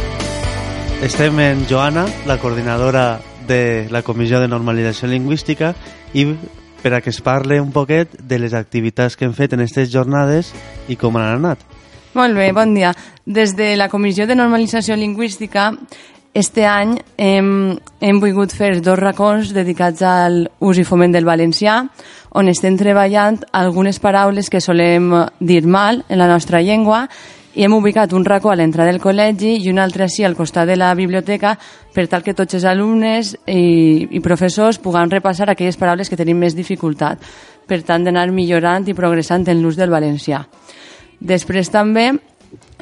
estem 1.02 1.42
en 1.42 1.66
Joana, 1.66 2.06
la 2.30 2.38
coordinadora 2.38 3.08
de 3.50 3.88
la 3.90 4.04
Comissió 4.06 4.38
de 4.38 4.48
Normalització 4.48 5.10
Lingüística, 5.10 5.74
i 6.14 6.24
per 6.80 6.94
a 6.94 7.00
que 7.02 7.10
es 7.10 7.20
parle 7.20 7.60
un 7.60 7.72
poquet 7.74 8.14
de 8.22 8.38
les 8.38 8.54
activitats 8.54 9.16
que 9.18 9.26
hem 9.26 9.34
fet 9.36 9.52
en 9.52 9.64
aquestes 9.64 9.90
jornades 9.92 10.54
i 10.88 10.96
com 10.96 11.18
han 11.18 11.34
anat. 11.34 11.66
Molt 12.14 12.34
bé, 12.34 12.50
bon 12.56 12.72
dia. 12.74 12.94
Des 13.26 13.54
de 13.58 13.74
la 13.76 13.90
Comissió 13.90 14.26
de 14.26 14.38
Normalització 14.38 14.96
Lingüística, 14.96 15.70
este 16.34 16.64
any 16.66 16.96
hem, 17.18 17.76
hem 18.00 18.20
volgut 18.22 18.54
fer 18.54 18.76
dos 18.80 18.98
racons 18.98 19.52
dedicats 19.54 20.02
al 20.06 20.44
ús 20.62 20.78
i 20.78 20.86
foment 20.86 21.14
del 21.14 21.26
valencià, 21.26 21.82
on 22.38 22.48
estem 22.48 22.78
treballant 22.78 23.40
algunes 23.52 23.98
paraules 23.98 24.50
que 24.50 24.62
solem 24.62 25.10
dir 25.40 25.66
mal 25.66 26.04
en 26.08 26.22
la 26.22 26.30
nostra 26.30 26.62
llengua 26.62 27.08
i 27.54 27.64
hem 27.64 27.72
ubicat 27.74 28.12
un 28.14 28.24
racó 28.24 28.52
a 28.52 28.56
l'entrada 28.56 28.92
del 28.92 29.00
col·legi 29.02 29.56
i 29.58 29.70
un 29.72 29.80
altre 29.82 30.04
així 30.06 30.24
al 30.24 30.36
costat 30.38 30.68
de 30.70 30.76
la 30.78 30.92
biblioteca 30.94 31.56
per 31.94 32.06
tal 32.08 32.22
que 32.22 32.34
tots 32.34 32.54
els 32.54 32.66
alumnes 32.68 33.32
i, 33.46 34.06
i 34.10 34.20
professors 34.22 34.78
puguem 34.78 35.10
repassar 35.10 35.50
aquelles 35.50 35.78
paraules 35.80 36.08
que 36.08 36.18
tenim 36.18 36.38
més 36.38 36.54
dificultat, 36.54 37.18
per 37.66 37.82
tant 37.82 38.06
d'anar 38.06 38.28
millorant 38.30 38.86
i 38.86 38.94
progressant 38.94 39.48
en 39.50 39.62
l'ús 39.62 39.78
del 39.78 39.90
valencià. 39.90 40.44
Després 41.20 41.72
també 41.74 42.12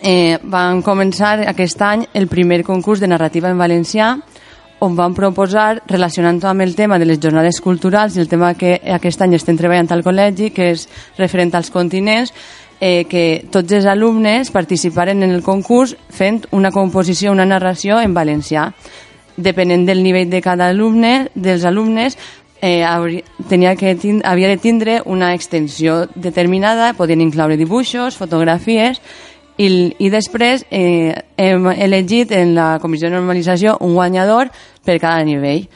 eh, 0.02 0.37
van 0.44 0.83
començar 0.85 1.38
aquest 1.48 1.81
any 1.83 2.04
el 2.14 2.28
primer 2.28 2.62
concurs 2.64 3.00
de 3.00 3.09
narrativa 3.09 3.48
en 3.48 3.59
valencià 3.59 4.16
on 4.81 4.94
van 4.94 5.14
proposar, 5.14 5.83
relacionant 5.90 6.38
amb 6.46 6.62
el 6.62 6.76
tema 6.78 6.98
de 6.98 7.07
les 7.09 7.18
jornades 7.18 7.61
culturals 7.61 8.14
i 8.14 8.20
el 8.22 8.28
tema 8.31 8.52
que 8.54 8.76
aquest 8.94 9.22
any 9.24 9.35
estem 9.35 9.57
treballant 9.59 9.90
al 9.90 10.04
col·legi, 10.07 10.52
que 10.54 10.70
és 10.70 10.87
referent 11.18 11.50
als 11.59 11.72
continents, 11.74 12.31
eh, 12.81 13.05
que 13.09 13.45
tots 13.51 13.73
els 13.73 13.87
alumnes 13.87 14.51
participaren 14.51 15.23
en 15.23 15.31
el 15.31 15.43
concurs 15.43 15.97
fent 16.11 16.45
una 16.51 16.71
composició, 16.71 17.33
una 17.33 17.47
narració 17.47 18.01
en 18.01 18.14
valencià. 18.14 18.73
Depenent 19.37 19.87
del 19.87 20.03
nivell 20.03 20.31
de 20.31 20.41
cada 20.43 20.69
alumne, 20.69 21.29
dels 21.35 21.64
alumnes, 21.64 22.17
eh, 22.61 22.85
tenia 23.49 23.77
que 23.77 23.95
tin- 23.95 24.23
havia 24.25 24.49
de 24.49 24.57
tindre 24.57 25.01
una 25.05 25.35
extensió 25.35 26.09
determinada, 26.14 26.93
podien 26.95 27.21
incloure 27.21 27.57
dibuixos, 27.57 28.17
fotografies, 28.17 29.01
i, 29.59 29.95
i 29.99 30.09
després 30.11 30.64
eh, 30.71 31.14
hem 31.37 31.67
elegit 31.71 32.31
en 32.33 32.55
la 32.55 32.79
comissió 32.81 33.09
de 33.09 33.17
normalització 33.17 33.77
un 33.81 33.95
guanyador 33.95 34.51
per 34.85 35.01
cada 35.01 35.25
nivell. 35.25 35.69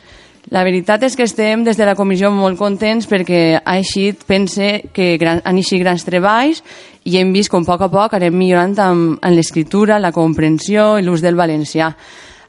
La 0.51 0.65
veritat 0.67 1.05
és 1.07 1.15
que 1.15 1.23
estem 1.23 1.63
des 1.63 1.79
de 1.79 1.87
la 1.87 1.95
comissió 1.95 2.33
molt 2.35 2.59
contents 2.59 3.07
perquè 3.07 3.61
ha 3.63 3.77
eixit, 3.79 4.25
pense 4.27 4.83
que 4.93 5.15
gran, 5.21 5.41
han 5.47 5.61
eixit 5.61 5.81
grans 5.85 6.03
treballs 6.05 6.65
i 7.07 7.19
hem 7.21 7.31
vist 7.33 7.51
com 7.51 7.63
a 7.63 7.69
poc 7.71 7.87
a 7.87 7.91
poc 7.93 8.17
anem 8.19 8.35
millorant 8.35 8.75
amb, 8.83 9.21
en 9.23 9.37
l'escriptura, 9.37 10.01
la 10.03 10.13
comprensió 10.13 10.97
i 10.99 11.07
l'ús 11.07 11.23
del 11.23 11.39
valencià. 11.39 11.93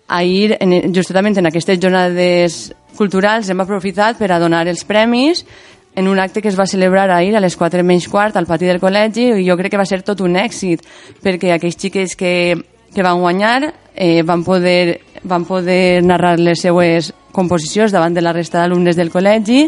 Ahir, 0.09 0.57
en, 0.59 0.73
justament 0.93 1.37
en 1.37 1.47
aquestes 1.47 1.79
jornades 1.79 2.73
culturals, 2.97 3.49
hem 3.49 3.61
aprofitat 3.61 4.17
per 4.17 4.31
a 4.31 4.41
donar 4.41 4.65
els 4.67 4.83
premis 4.89 5.45
en 5.95 6.07
un 6.09 6.19
acte 6.19 6.41
que 6.41 6.49
es 6.49 6.57
va 6.59 6.65
celebrar 6.65 7.09
ahir 7.11 7.35
a 7.37 7.41
les 7.41 7.55
4 7.55 7.83
menys 7.85 8.09
quart 8.09 8.37
al 8.37 8.49
pati 8.49 8.65
del 8.65 8.81
col·legi 8.81 9.29
i 9.37 9.45
jo 9.47 9.57
crec 9.57 9.73
que 9.73 9.81
va 9.81 9.85
ser 9.85 10.01
tot 10.01 10.21
un 10.25 10.35
èxit 10.41 10.81
perquè 11.21 11.53
aquells 11.53 11.77
xiquets 11.77 12.17
que, 12.17 12.57
que 12.93 13.05
van 13.05 13.21
guanyar 13.21 13.73
eh, 13.93 14.23
van, 14.25 14.43
poder, 14.43 15.01
van 15.23 15.45
poder 15.45 16.01
narrar 16.03 16.39
les 16.39 16.65
seues 16.65 17.13
composicions 17.33 17.91
davant 17.91 18.13
de 18.15 18.21
la 18.23 18.31
resta 18.33 18.61
d'alumnes 18.61 18.95
del 18.95 19.11
col·legi 19.11 19.65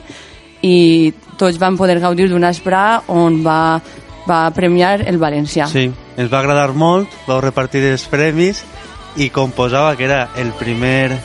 i 0.66 1.14
tots 1.38 1.60
van 1.60 1.76
poder 1.78 2.00
gaudir 2.00 2.30
d'un 2.32 2.46
esprà 2.48 3.02
on 3.12 3.42
va, 3.44 3.82
va 4.30 4.44
premiar 4.56 5.02
el 5.06 5.18
valencià. 5.22 5.68
Sí, 5.68 5.90
ens 6.18 6.32
va 6.32 6.40
agradar 6.40 6.72
molt, 6.74 7.10
vau 7.28 7.42
repartir 7.44 7.84
els 7.92 8.06
premis 8.10 8.64
i 9.18 9.30
com 9.30 9.52
posava 9.56 9.96
que 9.96 10.06
era 10.08 10.30
el 10.40 10.54
primer 10.60 11.18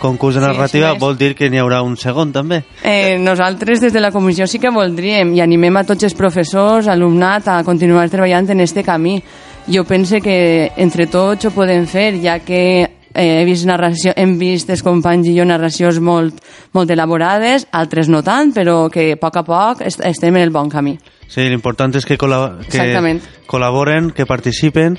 concurs 0.00 0.34
de 0.36 0.42
Sí, 0.42 0.46
narrativa, 0.46 0.92
és. 0.92 1.00
vol 1.00 1.16
dir 1.16 1.34
que 1.34 1.48
n'hi 1.50 1.58
haurà 1.58 1.80
un 1.82 1.96
segon 1.96 2.30
també. 2.32 2.62
Eh, 2.84 3.16
nosaltres 3.18 3.80
des 3.80 3.92
de 3.92 4.00
la 4.00 4.10
comissió 4.12 4.46
sí 4.46 4.58
que 4.60 4.70
voldríem 4.70 5.32
i 5.34 5.40
animem 5.40 5.76
a 5.80 5.84
tots 5.88 6.04
els 6.04 6.14
professors, 6.14 6.86
alumnat 6.88 7.48
a 7.48 7.62
continuar 7.64 8.08
treballant 8.12 8.50
en 8.50 8.60
este 8.60 8.84
camí. 8.84 9.22
Jo 9.66 9.82
pense 9.84 10.20
que 10.20 10.70
entre 10.76 11.06
tots 11.10 11.46
ho 11.46 11.50
podem 11.50 11.86
fer, 11.90 12.20
ja 12.22 12.38
que 12.38 12.95
eh, 13.16 13.40
he 13.40 13.44
vist 13.48 13.66
narració, 13.66 14.12
hem 14.16 14.36
vist 14.38 14.70
els 14.70 14.84
companys 14.86 15.26
i 15.30 15.34
jo 15.36 15.48
narracions 15.48 15.98
molt, 16.04 16.38
molt 16.76 16.92
elaborades, 16.92 17.66
altres 17.72 18.12
no 18.12 18.22
tant, 18.22 18.52
però 18.54 18.86
que 18.92 19.12
a 19.16 19.20
poc 19.20 19.40
a 19.40 19.44
poc 19.46 19.82
est 19.88 20.04
estem 20.04 20.36
en 20.36 20.46
el 20.46 20.54
bon 20.54 20.70
camí. 20.70 20.96
Sí, 21.26 21.48
l'important 21.50 21.96
és 21.98 22.06
que, 22.06 22.18
col·la 22.20 22.60
que 22.62 22.76
Exactament. 22.76 23.24
col·laboren, 23.50 24.12
que 24.14 24.28
participen 24.28 24.98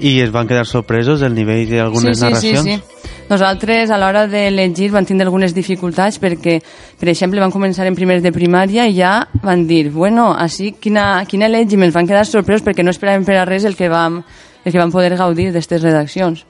I 0.00 0.20
es 0.22 0.30
van 0.32 0.48
quedar 0.48 0.64
sorpresos 0.64 1.20
del 1.20 1.34
nivell 1.36 1.68
d'algunes 1.68 2.16
sí, 2.16 2.20
sí, 2.20 2.24
narracions? 2.24 2.64
Sí, 2.64 2.76
sí. 2.78 3.16
Nosaltres, 3.28 3.90
a 3.92 3.98
l'hora 4.00 4.24
de 4.26 4.46
llegir, 4.50 4.88
van 4.90 5.04
tindre 5.06 5.26
algunes 5.28 5.52
dificultats 5.54 6.16
perquè, 6.18 6.56
per 6.98 7.10
exemple, 7.12 7.42
van 7.42 7.52
començar 7.52 7.84
en 7.86 7.94
primers 7.94 8.24
de 8.24 8.32
primària 8.32 8.88
i 8.88 8.96
ja 8.96 9.12
van 9.44 9.66
dir, 9.68 9.90
bueno, 9.92 10.30
així, 10.32 10.72
quina, 10.80 11.22
quina 11.28 11.50
llegim? 11.52 11.84
Ens 11.84 11.94
van 11.94 12.08
quedar 12.08 12.24
sorpresos 12.26 12.64
perquè 12.66 12.82
no 12.82 12.94
esperàvem 12.94 13.28
per 13.28 13.36
a 13.38 13.44
res 13.44 13.68
el 13.68 13.76
que 13.76 13.92
vam, 13.92 14.22
el 14.64 14.72
que 14.72 14.80
vam 14.80 14.90
poder 14.90 15.12
gaudir 15.20 15.50
d'aquestes 15.50 15.84
redaccions. 15.84 16.46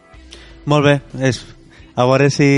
Molt 0.66 0.84
bé, 0.84 1.00
és, 1.28 1.40
a 1.94 2.06
veure 2.08 2.30
si... 2.30 2.50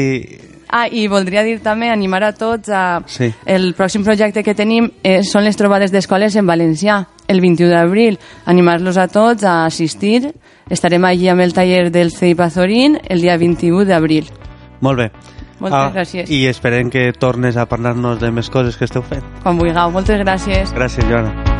Ah, 0.73 0.87
i 0.89 1.05
voldria 1.07 1.43
dir 1.45 1.59
també, 1.61 1.91
animar 1.93 2.23
a 2.25 2.33
tots 2.33 2.73
a... 2.73 3.03
Sí. 3.07 3.29
El 3.45 3.75
pròxim 3.77 4.07
projecte 4.07 4.41
que 4.43 4.55
tenim 4.57 4.89
eh, 5.05 5.21
són 5.23 5.45
les 5.45 5.59
trobades 5.61 5.93
d'escoles 5.93 6.37
en 6.41 6.49
valencià, 6.49 7.03
el 7.29 7.43
21 7.45 7.69
d'abril. 7.75 8.19
Animar-los 8.49 8.97
a 8.97 9.07
tots 9.13 9.45
a 9.45 9.67
assistir. 9.67 10.33
Estarem 10.73 11.05
allí 11.05 11.29
amb 11.29 11.45
el 11.45 11.53
taller 11.53 11.91
del 11.93 12.11
CEIP 12.11 12.41
Azorín 12.41 12.97
el 13.05 13.21
dia 13.21 13.37
21 13.37 13.85
d'abril. 13.85 14.33
Molt 14.81 15.05
bé. 15.05 15.11
Moltes 15.63 15.95
gràcies. 15.95 16.31
I 16.33 16.47
esperem 16.51 16.91
que 16.91 17.11
tornes 17.13 17.57
a 17.57 17.69
parlar-nos 17.71 18.19
de 18.19 18.33
més 18.35 18.51
coses 18.51 18.77
que 18.77 18.89
esteu 18.89 19.05
fent. 19.07 19.25
Quan 19.45 19.61
vulgueu. 19.61 19.93
Moltes 19.95 20.25
gràcies. 20.25 20.75
Gràcies, 20.75 21.07
Joana. 21.07 21.52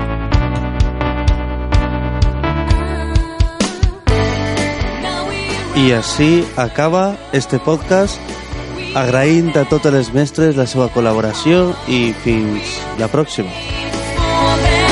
I 5.73 5.89
així 5.97 6.45
acaba 6.61 7.15
este 7.33 7.57
podcast 7.65 8.21
agraint 8.95 9.55
a 9.57 9.65
totes 9.65 9.95
les 9.95 10.11
mestres 10.13 10.59
la 10.61 10.67
seva 10.69 10.91
col·laboració 10.93 11.71
i 11.89 12.11
fins 12.27 12.77
la 13.01 13.09
pròxima. 13.09 14.92